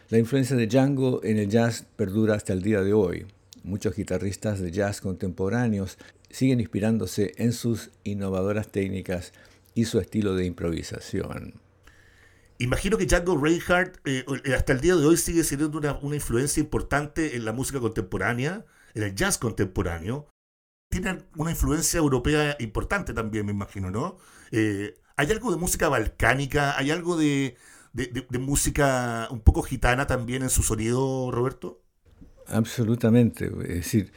La 0.09 0.19
influencia 0.19 0.57
de 0.57 0.67
Django 0.67 1.23
en 1.23 1.37
el 1.39 1.51
jazz 1.51 1.85
perdura 1.97 2.35
hasta 2.35 2.55
el 2.55 2.63
día 2.63 2.83
de 2.83 2.95
hoy. 2.95 3.27
Muchos 3.63 3.95
guitarristas 3.95 4.59
de 4.59 4.71
jazz 4.71 5.03
contemporáneos 5.03 5.99
siguen 6.31 6.61
inspirándose 6.61 7.33
en 7.37 7.53
sus 7.53 7.91
innovadoras 8.05 8.69
técnicas 8.69 9.33
y 9.75 9.85
su 9.85 9.99
estilo 9.99 10.35
de 10.35 10.47
improvisación. 10.47 11.64
Imagino 12.59 12.97
que 12.97 13.07
Django 13.07 13.37
Reinhardt 13.37 13.99
eh, 14.05 14.25
hasta 14.55 14.73
el 14.73 14.81
día 14.81 14.95
de 14.95 15.05
hoy 15.05 15.17
sigue 15.17 15.43
siendo 15.43 15.77
una, 15.77 15.99
influencia 16.15 16.61
importante 16.61 17.37
en 17.37 17.45
la 17.45 17.53
música 17.53 17.81
contemporánea, 17.81 18.65
en 18.95 19.03
el 19.03 19.15
jazz 19.15 19.39
contemporáneo. 19.39 20.29
Tiene 20.89 21.25
una 21.37 21.51
influencia 21.51 21.99
europea 21.99 22.57
importante 22.61 23.13
también, 23.13 23.47
me 23.47 23.53
imagino, 23.53 23.91
¿no? 23.91 24.19
Eh, 24.53 24.95
¿Hay 25.17 25.31
algo 25.33 25.51
de 25.51 25.57
música 25.57 25.89
balcánica? 25.89 26.79
¿Hay 26.79 26.93
algo 26.93 27.17
de, 27.17 27.57
música 28.39 29.27
un 29.31 29.41
poco 29.41 29.63
gitana 29.63 30.07
también 30.07 30.43
en 30.43 30.51
su 30.51 30.63
sonido, 30.63 31.31
Roberto? 31.33 31.83
Absolutamente. 32.47 33.47
Es 33.63 33.75
decir, 33.75 34.13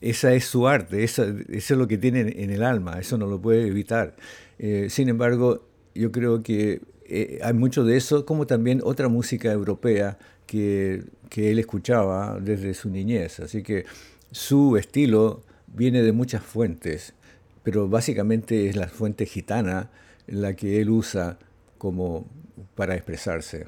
esa 0.00 0.32
es 0.32 0.46
su 0.46 0.66
arte, 0.66 1.04
eso 1.04 1.24
es 1.48 1.70
lo 1.70 1.86
que 1.88 1.98
tiene 1.98 2.20
en 2.42 2.50
el 2.50 2.62
alma, 2.62 2.98
eso 2.98 3.18
no 3.18 3.26
lo 3.26 3.40
puede 3.40 3.66
evitar. 3.66 4.16
Eh, 4.58 4.88
sin 4.88 5.10
embargo, 5.10 5.68
yo 5.94 6.10
creo 6.10 6.42
que 6.42 6.80
eh, 7.06 7.38
hay 7.42 7.52
mucho 7.52 7.84
de 7.84 7.96
eso, 7.96 8.24
como 8.24 8.46
también 8.46 8.80
otra 8.84 9.08
música 9.08 9.52
europea 9.52 10.18
que, 10.46 11.04
él 11.34 11.58
escuchaba 11.58 12.38
desde 12.40 12.74
su 12.74 12.90
niñez. 12.90 13.40
Así 13.40 13.62
que 13.62 13.86
su 14.30 14.76
estilo 14.76 15.42
viene 15.66 16.02
de 16.02 16.12
muchas 16.12 16.42
fuentes, 16.42 17.14
pero 17.62 17.88
básicamente 17.88 18.68
es 18.68 18.76
la 18.76 18.88
fuente 18.88 19.26
gitana 19.26 19.90
la 20.26 20.54
que 20.54 20.80
él 20.80 20.90
usa 20.90 21.38
como 21.78 22.26
para 22.74 22.94
expresarse. 22.94 23.66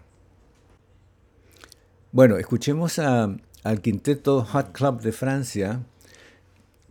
Bueno, 2.13 2.37
escuchemos 2.37 2.99
al 2.99 3.81
quinteto 3.83 4.45
Hot 4.45 4.73
Club 4.73 5.01
de 5.01 5.13
Francia 5.13 5.81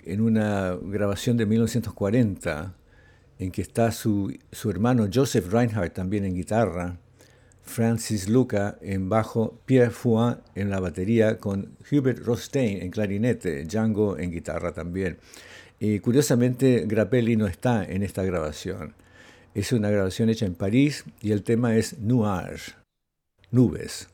en 0.06 0.22
una 0.22 0.78
grabación 0.82 1.38
de 1.38 1.46
1940 1.46 2.74
en 3.44 3.52
que 3.52 3.62
está 3.62 3.92
su, 3.92 4.34
hermano 4.64 5.10
Joseph 5.14 5.52
Reinhardt 5.52 5.94
también 5.94 6.24
en 6.24 6.34
guitarra, 6.34 6.98
Francis 7.62 8.30
Luca 8.30 8.78
en 8.82 9.10
bajo, 9.10 9.60
Pierre 9.66 9.92
Fouin 9.92 10.38
en 10.56 10.70
la 10.70 10.80
batería, 10.80 11.38
con 11.40 11.76
Hubert 11.92 12.20
Rostein 12.20 12.82
en 12.82 12.90
clarinete, 12.90 13.66
Django 13.66 14.18
en 14.18 14.32
guitarra 14.32 14.74
también. 14.74 15.18
Y 15.78 16.00
curiosamente, 16.00 16.86
Grappelli 16.88 17.36
no 17.36 17.48
está 17.48 17.84
en 17.84 18.04
esta 18.04 18.24
grabación. 18.24 18.96
Es 19.54 19.74
una 19.74 19.90
grabación 19.90 20.30
hecha 20.30 20.46
en 20.46 20.56
París 20.56 21.04
y 21.22 21.34
el 21.34 21.44
tema 21.44 21.76
es 21.76 22.00
Nuage, 22.00 22.74
nubes. 23.52 24.08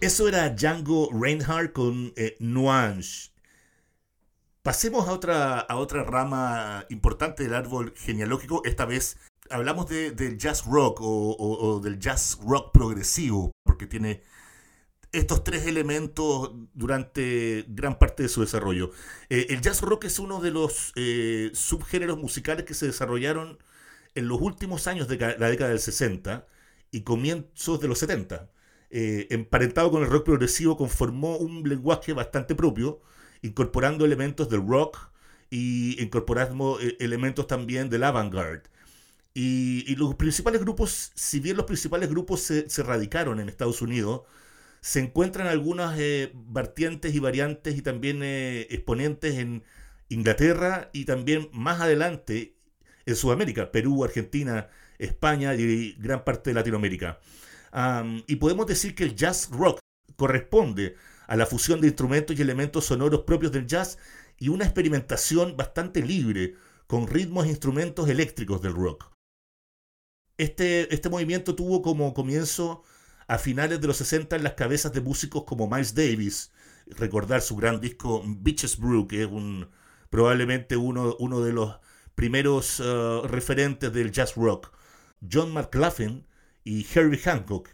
Eso 0.00 0.28
era 0.28 0.50
Django 0.50 1.10
Reinhardt 1.12 1.72
con 1.72 2.12
eh, 2.14 2.36
Nuance. 2.38 3.32
Pasemos 4.62 5.08
a 5.08 5.12
otra, 5.12 5.58
a 5.58 5.76
otra 5.76 6.04
rama 6.04 6.86
importante 6.88 7.42
del 7.42 7.54
árbol 7.54 7.92
genealógico. 7.96 8.62
Esta 8.64 8.84
vez 8.84 9.18
hablamos 9.50 9.88
del 9.88 10.38
jazz 10.38 10.66
rock 10.66 11.00
o, 11.02 11.80
del 11.82 11.98
jazz 11.98 12.38
rock 12.46 12.72
progresivo, 12.72 13.50
porque 13.64 13.88
tiene 13.88 14.22
estos 15.10 15.42
tres 15.42 15.66
elementos 15.66 16.52
durante 16.74 17.64
gran 17.66 17.98
parte 17.98 18.22
de 18.22 18.28
su 18.28 18.42
desarrollo. 18.42 18.92
Eh, 19.30 19.46
el 19.50 19.60
jazz 19.62 19.82
rock 19.82 20.04
es 20.04 20.20
uno 20.20 20.40
de 20.40 20.52
los 20.52 20.92
eh, 20.94 21.50
subgéneros 21.54 22.18
musicales 22.18 22.64
que 22.64 22.74
se 22.74 22.86
desarrollaron 22.86 23.58
en 24.14 24.28
los 24.28 24.40
últimos 24.40 24.86
años 24.86 25.08
de 25.08 25.16
la 25.16 25.48
década 25.50 25.70
del 25.70 25.80
60 25.80 26.46
y 26.92 27.02
comienzos 27.02 27.80
de 27.80 27.88
los 27.88 27.98
70. 27.98 28.48
Eh, 28.90 29.26
emparentado 29.30 29.90
con 29.90 30.02
el 30.02 30.08
rock 30.08 30.24
progresivo, 30.24 30.76
conformó 30.76 31.36
un 31.36 31.68
lenguaje 31.68 32.12
bastante 32.12 32.54
propio, 32.54 33.00
incorporando 33.42 34.04
elementos 34.04 34.48
del 34.48 34.66
rock 34.66 35.10
y 35.50 36.02
incorporando 36.02 36.78
elementos 36.98 37.46
también 37.46 37.90
del 37.90 38.04
avant-garde. 38.04 38.62
Y, 39.34 39.94
los 39.96 40.14
principales 40.16 40.60
grupos, 40.60 41.12
si 41.14 41.38
bien 41.40 41.56
los 41.56 41.66
principales 41.66 42.08
grupos 42.10 42.40
se, 42.40 42.82
radicaron 42.82 43.40
en 43.40 43.48
Estados 43.48 43.82
Unidos, 43.82 44.22
se 44.80 45.00
encuentran 45.00 45.46
algunas 45.46 45.98
eh, 45.98 46.32
vertientes 46.34 47.14
y 47.14 47.20
variantes 47.20 47.76
y 47.76 47.82
también 47.82 48.22
eh, 48.22 48.66
exponentes 48.70 49.36
en 49.38 49.64
Inglaterra 50.08 50.90
y 50.92 51.04
también 51.04 51.48
más 51.52 51.80
adelante 51.80 52.56
en 53.06 53.16
Sudamérica, 53.16 53.70
Perú, 53.70 54.04
Argentina, 54.04 54.68
España 54.98 55.54
y 55.54 55.92
gran 55.98 56.24
parte 56.24 56.50
de 56.50 56.54
Latinoamérica. 56.54 57.20
Y 58.26 58.36
podemos 58.36 58.66
decir 58.66 58.94
que 58.94 59.04
el 59.04 59.14
jazz 59.14 59.48
rock 59.50 59.78
corresponde 60.16 60.96
a 61.26 61.36
la 61.36 61.46
fusión 61.46 61.80
de 61.80 61.88
instrumentos 61.88 62.36
y 62.36 62.42
elementos 62.42 62.86
sonoros 62.86 63.22
propios 63.22 63.52
del 63.52 63.66
jazz 63.66 63.98
y 64.38 64.48
una 64.48 64.64
experimentación 64.64 65.56
bastante 65.56 66.02
libre 66.02 66.54
con 66.86 67.06
ritmos 67.06 67.46
e 67.46 67.50
instrumentos 67.50 68.08
eléctricos 68.08 68.62
del 68.62 68.74
rock. 68.74 69.12
Este, 70.38 70.92
este 70.94 71.08
movimiento 71.08 71.54
tuvo 71.54 71.82
como 71.82 72.14
comienzo 72.14 72.82
a 73.26 73.38
finales 73.38 73.80
de 73.80 73.86
los 73.86 73.98
60 73.98 74.36
en 74.36 74.42
las 74.42 74.54
cabezas 74.54 74.92
de 74.92 75.00
músicos 75.00 75.44
como 75.44 75.68
Miles 75.68 75.94
Davis, 75.94 76.50
recordar 76.86 77.42
su 77.42 77.56
gran 77.56 77.80
disco 77.80 78.22
Bitches 78.24 78.78
Brew, 78.78 79.06
que 79.06 79.22
es 79.22 79.28
un, 79.28 79.68
probablemente 80.08 80.76
uno, 80.76 81.16
uno 81.18 81.40
de 81.42 81.52
los 81.52 81.76
primeros 82.14 82.80
uh, 82.80 83.22
referentes 83.26 83.92
del 83.92 84.12
jazz 84.12 84.34
rock, 84.34 84.72
John 85.30 85.52
McLaughlin 85.52 86.26
y 86.64 86.86
Herbie 86.94 87.18
Hancock, 87.18 87.68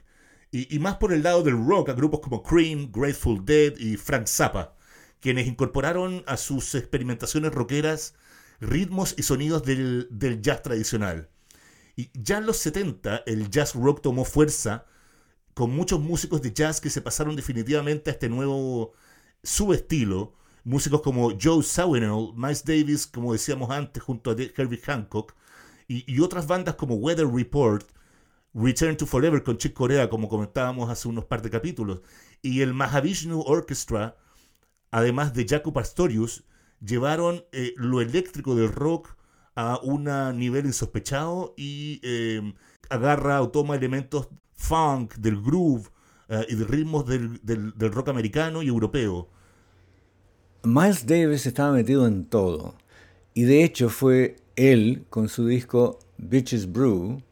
y, 0.51 0.79
más 0.79 0.99
por 0.99 1.12
el 1.12 1.25
lado 1.25 1.42
del 1.42 1.66
rock 1.66 1.88
a 1.88 1.94
grupos 1.94 2.20
como 2.20 2.44
Cream, 2.44 2.92
Grateful 2.92 3.44
Dead 3.44 3.77
y 3.77 3.97
Frank 3.97 4.29
Zappa, 4.29 4.77
quienes 5.18 5.49
incorporaron 5.49 6.23
a 6.29 6.37
sus 6.37 6.77
experimentaciones 6.77 7.53
rockeras 7.53 8.14
ritmos 8.61 9.16
y 9.18 9.25
sonidos 9.25 9.64
del, 9.64 10.07
del 10.12 10.40
jazz 10.42 10.62
tradicional. 10.62 11.29
Y 11.97 12.11
ya 12.14 12.38
en 12.38 12.47
los 12.47 12.59
70 12.59 13.25
el 13.27 13.51
jazz 13.51 13.75
rock 13.75 14.01
tomó 14.01 14.25
fuerza 14.25 14.87
con 15.55 15.70
muchos 15.75 16.01
músicos 16.01 16.42
de 16.42 16.53
jazz 16.53 16.81
que 16.81 16.90
se 16.90 17.01
pasaron 17.01 17.37
definitivamente 17.37 18.11
a 18.11 18.12
este 18.12 18.29
nuevo 18.29 18.92
subestilo. 19.42 20.35
Músicos 20.64 21.03
como 21.03 21.33
Joe 21.40 21.62
Zawinul, 21.62 22.35
Miles 22.35 22.64
Davis, 22.64 23.07
como 23.07 23.33
decíamos 23.33 23.70
antes, 23.70 24.03
junto 24.03 24.31
a 24.31 24.35
Herbie 24.35 24.81
Hancock, 24.85 25.35
y, 25.87 26.18
otras 26.20 26.47
bandas 26.47 26.77
como 26.77 26.94
Weather 26.94 27.29
Report, 27.29 27.87
Return 28.54 28.96
to 28.96 29.06
Forever 29.06 29.42
con 29.42 29.58
Chick 29.58 29.74
Corea, 29.74 30.08
como 30.08 30.28
comentábamos 30.28 30.88
hace 30.88 31.08
unos 31.08 31.24
par 31.24 31.42
de 31.42 31.50
capítulos, 31.50 32.02
y 32.40 32.60
el 32.60 32.72
Mahavishnu 32.72 33.40
Orchestra, 33.40 34.16
además 34.90 35.34
de 35.34 35.46
Jaco 35.46 35.72
Pastorius, 35.72 36.44
llevaron 36.80 37.44
eh, 37.52 37.72
lo 37.76 38.00
eléctrico 38.00 38.54
del 38.54 38.72
rock 38.72 39.16
a 39.56 39.78
un 39.82 40.04
nivel 40.38 40.66
insospechado 40.66 41.54
y 41.56 42.00
eh, 42.02 42.54
agarra 42.90 43.42
o 43.42 43.50
toma 43.50 43.76
elementos 43.76 44.28
funk, 44.52 45.14
del 45.16 45.40
groove 45.40 45.88
eh, 46.28 46.46
y 46.48 46.54
de 46.54 46.64
ritmos 46.64 47.06
del, 47.06 47.72
rock 47.92 48.08
americano 48.08 48.62
y 48.62 48.68
europeo. 48.68 49.28
Miles 50.62 51.06
Davis 51.06 51.46
estaba 51.46 51.72
metido 51.72 52.06
en 52.06 52.24
todo. 52.24 52.76
Y 53.34 53.42
de 53.42 53.64
hecho 53.64 53.88
fue 53.88 54.36
él, 54.56 55.04
con 55.10 55.28
su 55.28 55.46
disco 55.46 55.98
Bitches 56.18 56.70
Brew, 56.70 57.22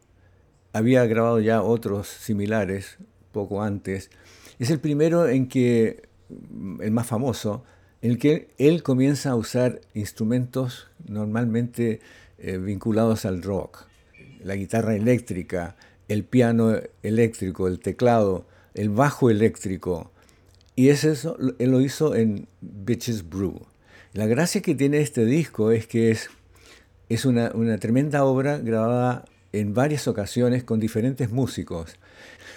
había 0.73 1.05
grabado 1.07 1.41
ya 1.41 1.63
otros 1.63 2.09
similares 2.09 2.99
poco 3.33 3.63
antes. 3.63 4.11
Es 4.59 4.71
el 4.71 4.81
primero 4.81 5.29
en 5.29 5.49
que, 5.49 6.09
el 6.81 6.91
más 6.91 7.07
famoso, 7.07 7.65
en 8.01 8.13
el 8.13 8.19
que 8.19 8.49
él 8.59 8.83
comienza 8.83 9.31
a 9.31 9.37
usar 9.37 9.81
instrumentos 9.95 10.89
normalmente 11.07 12.01
eh, 12.39 12.59
vinculados 12.59 13.25
al 13.25 13.43
rock. 13.43 13.87
La 14.43 14.57
guitarra 14.57 14.95
eléctrica, 14.95 15.77
el 16.09 16.25
piano 16.25 16.75
eléctrico, 17.03 17.69
el 17.69 17.79
teclado, 17.79 18.47
el 18.75 18.91
bajo 18.91 19.31
eléctrico. 19.31 20.11
Y 20.75 20.89
eso 20.89 21.37
él 21.59 21.71
lo 21.71 21.81
hizo 21.81 22.15
en 22.15 22.49
Bitches 22.61 23.29
Brew. 23.29 23.67
La 24.15 24.27
gracia 24.27 24.61
que 24.61 24.75
tiene 24.75 25.01
este 25.01 25.25
disco 25.25 25.71
es 25.71 25.87
que 25.87 26.11
es, 26.11 26.29
es 27.09 27.25
una, 27.25 27.51
tremenda 27.79 28.25
obra 28.25 28.59
grabada 28.59 29.25
en 29.53 29.75
varias 29.75 30.09
ocasiones 30.09 30.65
con 30.65 30.81
diferentes 30.81 31.31
músicos. 31.31 31.97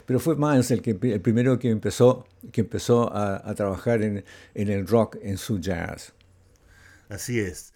Pero 0.06 0.20
fue 0.20 0.36
Miles 0.36 0.72
el, 0.72 0.82
que, 0.82 0.92
el 0.92 1.22
primero 1.22 1.60
que 1.60 1.70
empezó, 1.70 2.28
que 2.52 2.62
empezó 2.62 3.14
a, 3.16 3.54
trabajar 3.56 4.02
en, 4.02 4.24
en, 4.54 4.70
el 4.70 4.88
rock, 4.88 5.18
en 5.22 5.38
su 5.38 5.60
jazz. 5.60 6.14
Así 7.10 7.40
es. 7.40 7.74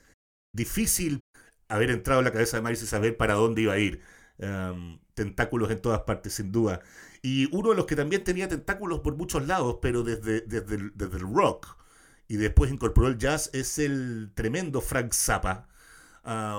Difícil 0.53 1.19
haber 1.67 1.91
entrado 1.91 2.19
en 2.21 2.25
la 2.25 2.31
cabeza 2.31 2.57
de 2.57 2.63
Miles 2.63 2.81
y 2.83 2.87
saber 2.87 3.17
para 3.17 3.33
dónde 3.35 3.61
iba 3.61 3.73
a 3.73 3.79
ir. 3.79 4.01
Em, 4.39 4.99
tentáculos 5.15 5.69
en 5.69 5.81
todas 5.81 6.01
partes, 6.01 6.33
sin 6.33 6.51
duda. 6.51 6.81
Y 7.21 7.53
uno 7.55 7.71
de 7.71 7.75
los 7.75 7.85
que 7.85 7.95
también 7.97 8.23
tenía 8.23 8.47
tentáculos 8.47 9.01
por 9.01 9.15
muchos 9.17 9.45
lados, 9.45 9.79
pero 9.81 10.03
desde, 10.03 10.41
desde, 10.41 10.91
desde 10.95 11.17
el 11.17 11.33
rock, 11.33 11.77
y 12.29 12.37
después 12.37 12.71
incorporó 12.71 13.07
el 13.07 13.17
jazz, 13.17 13.49
es 13.53 13.79
el 13.79 14.31
tremendo 14.33 14.79
Frank 14.81 15.13
Zappa, 15.13 15.67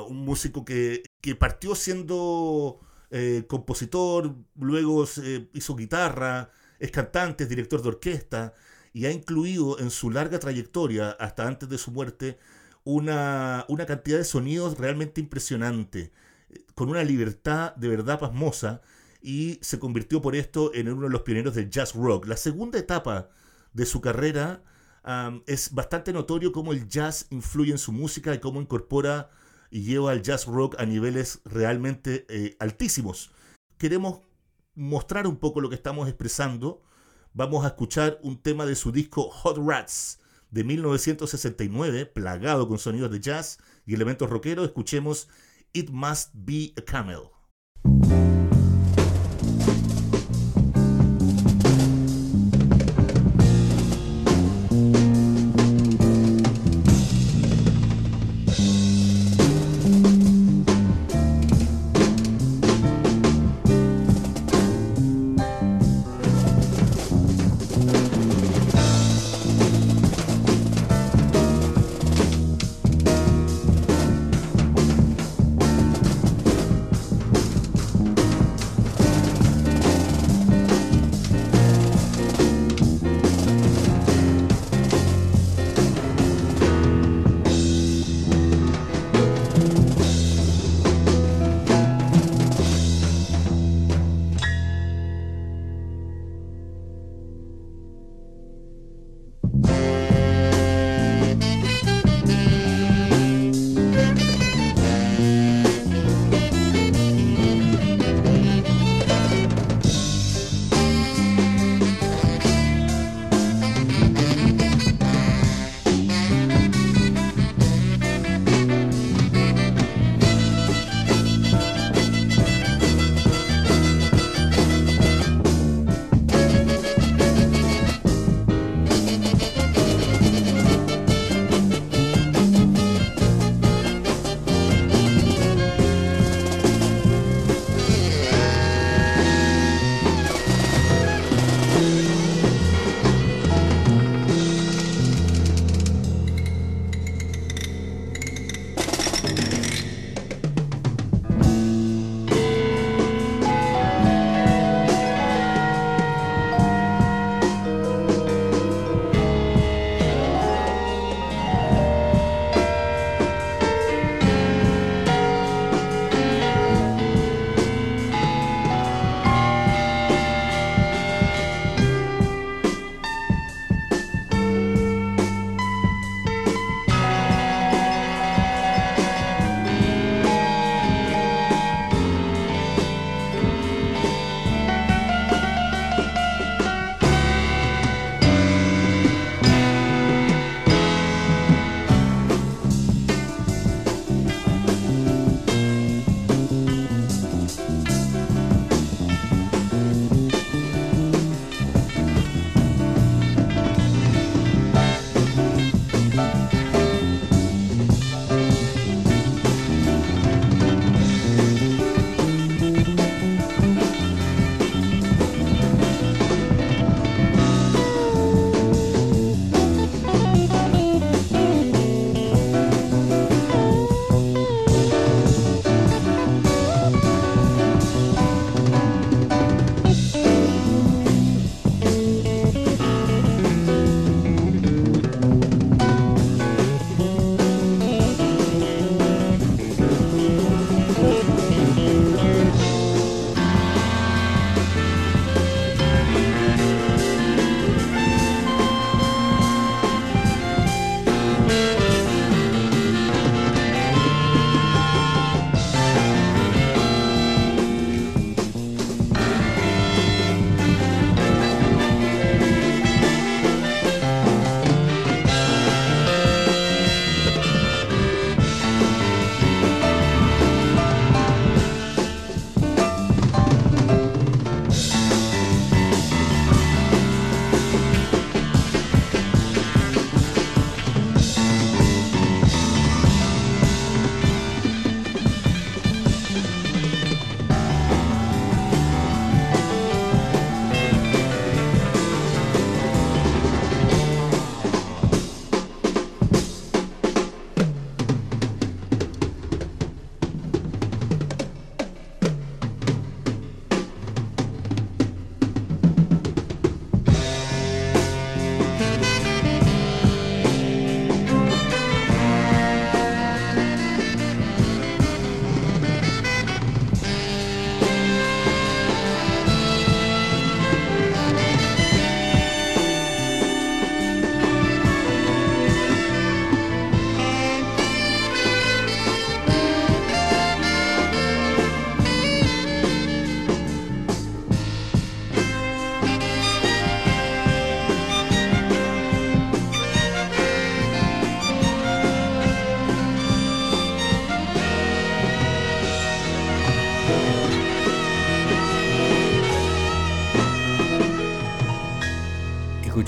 un 0.08 0.24
músico 0.24 0.64
que, 0.64 1.02
que 1.20 1.34
partió 1.34 1.74
siendo 1.74 2.80
eh, 3.10 3.44
compositor, 3.48 4.34
luego 4.56 5.04
hizo 5.52 5.76
guitarra, 5.76 6.50
es 6.78 6.90
cantante, 6.90 7.44
es 7.44 7.50
director 7.50 7.82
de 7.82 7.88
orquesta, 7.88 8.54
y 8.92 9.06
ha 9.06 9.12
incluido 9.12 9.78
en 9.78 9.90
su 9.90 10.10
larga 10.10 10.38
trayectoria, 10.38 11.10
hasta 11.10 11.46
antes 11.46 11.68
de 11.68 11.78
su 11.78 11.92
muerte, 11.92 12.38
una, 12.84 13.64
una 13.68 13.86
cantidad 13.86 14.18
de 14.18 14.24
sonidos 14.24 14.78
realmente 14.78 15.20
impresionante 15.20 16.12
con 16.74 16.88
una 16.88 17.04
libertad 17.04 17.74
de 17.76 17.88
verdad 17.88 18.18
pasmosa 18.18 18.80
y 19.22 19.58
se 19.60 19.78
convirtió 19.78 20.22
por 20.22 20.34
esto 20.34 20.72
en 20.74 20.88
uno 20.88 21.02
de 21.02 21.10
los 21.10 21.22
pioneros 21.22 21.54
del 21.54 21.70
jazz 21.70 21.94
rock. 21.94 22.26
La 22.26 22.36
segunda 22.36 22.78
etapa 22.78 23.28
de 23.72 23.86
su 23.86 24.00
carrera 24.00 24.62
es 25.46 25.72
bastante 25.74 26.12
notorio 26.12 26.52
cómo 26.52 26.72
el 26.72 26.88
jazz 26.88 27.26
influye 27.30 27.72
en 27.72 27.78
su 27.78 27.92
música 27.92 28.34
y 28.34 28.40
cómo 28.40 28.60
incorpora 28.60 29.30
y 29.70 29.82
lleva 29.82 30.10
al 30.10 30.22
jazz 30.22 30.46
rock 30.46 30.76
a 30.78 30.84
niveles 30.84 31.40
realmente 31.44 32.26
eh, 32.28 32.56
altísimos. 32.58 33.32
Queremos 33.78 34.20
mostrar 34.74 35.26
un 35.26 35.36
poco 35.36 35.60
lo 35.60 35.68
que 35.68 35.76
estamos 35.76 36.08
expresando. 36.08 36.82
Vamos 37.32 37.64
a 37.64 37.68
escuchar 37.68 38.18
un 38.22 38.42
tema 38.42 38.66
de 38.66 38.74
su 38.74 38.92
disco 38.92 39.30
Hot 39.30 39.58
Rats 39.58 40.18
de 40.50 40.64
1969, 40.64 42.06
plagado 42.06 42.68
con 42.68 42.78
sonidos 42.78 43.10
de 43.10 43.20
jazz 43.20 43.58
y 43.86 43.94
elementos 43.94 44.28
rockeros. 44.28 44.66
Escuchemos 44.66 45.28
It 45.72 45.90
Must 45.90 46.30
Be 46.34 46.72
a 46.76 46.82
Camel. 46.82 47.39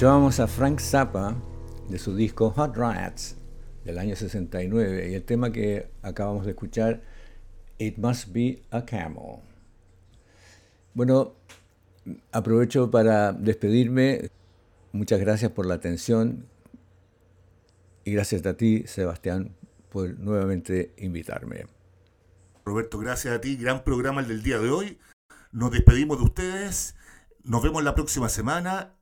Escuchábamos 0.03 0.41
a 0.41 0.49
Frank 0.49 0.81
Zappa 0.81 1.37
de 1.89 1.97
su 1.97 2.17
disco 2.17 2.51
Hot 2.51 2.77
Rats 2.77 3.37
del 3.85 4.01
año 4.01 4.17
69 4.17 5.11
y 5.11 5.15
el 5.15 5.23
tema 5.23 5.53
que 5.53 5.93
acabamos 6.03 6.45
de 6.45 6.51
escuchar, 6.51 7.05
It 7.79 7.99
Must 7.99 8.33
Be 8.33 8.65
a 8.73 8.85
Camel. 8.85 9.37
Bueno, 10.93 11.35
aprovecho 12.33 12.91
para 12.91 13.33
despedirme. 13.33 14.29
Muchas 14.91 15.21
gracias 15.21 15.53
por 15.53 15.67
la 15.67 15.75
atención 15.75 16.47
y 18.03 18.11
gracias 18.11 18.45
a 18.45 18.57
ti, 18.57 18.83
Sebastián, 18.89 19.55
por 19.89 20.19
nuevamente 20.19 20.95
invitarme. 20.99 21.67
Roberto, 22.65 22.99
gracias 22.99 23.37
a 23.37 23.41
ti. 23.41 23.55
Gran 23.55 23.85
programa 23.85 24.21
el 24.21 24.27
del 24.27 24.43
día 24.43 24.59
de 24.59 24.69
hoy. 24.69 24.99
Nos 25.53 25.71
despedimos 25.71 26.19
de 26.19 26.25
ustedes. 26.25 26.97
Nos 27.45 27.63
vemos 27.63 27.85
la 27.85 27.95
próxima 27.95 28.29
semana. 28.29 28.97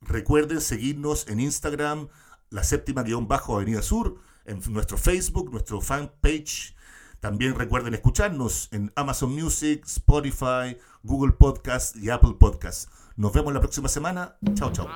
Recuerden 0.00 0.60
seguirnos 0.60 1.26
en 1.28 1.40
Instagram, 1.40 2.08
la 2.50 2.62
séptima 2.64 3.02
guion 3.02 3.28
bajo 3.28 3.56
Avenida 3.56 3.82
Sur, 3.82 4.20
en 4.44 4.60
nuestro 4.72 4.98
Facebook, 4.98 5.50
nuestro 5.50 5.80
fanpage. 5.80 6.76
También 7.20 7.54
recuerden 7.54 7.94
escucharnos 7.94 8.68
en 8.72 8.92
Amazon 8.94 9.34
Music, 9.34 9.84
Spotify, 9.86 10.76
Google 11.02 11.32
Podcast 11.32 11.96
y 11.96 12.10
Apple 12.10 12.36
Podcast. 12.38 12.90
Nos 13.16 13.32
vemos 13.32 13.52
la 13.52 13.60
próxima 13.60 13.88
semana. 13.88 14.36
Chao, 14.54 14.70
chao. 14.72 14.88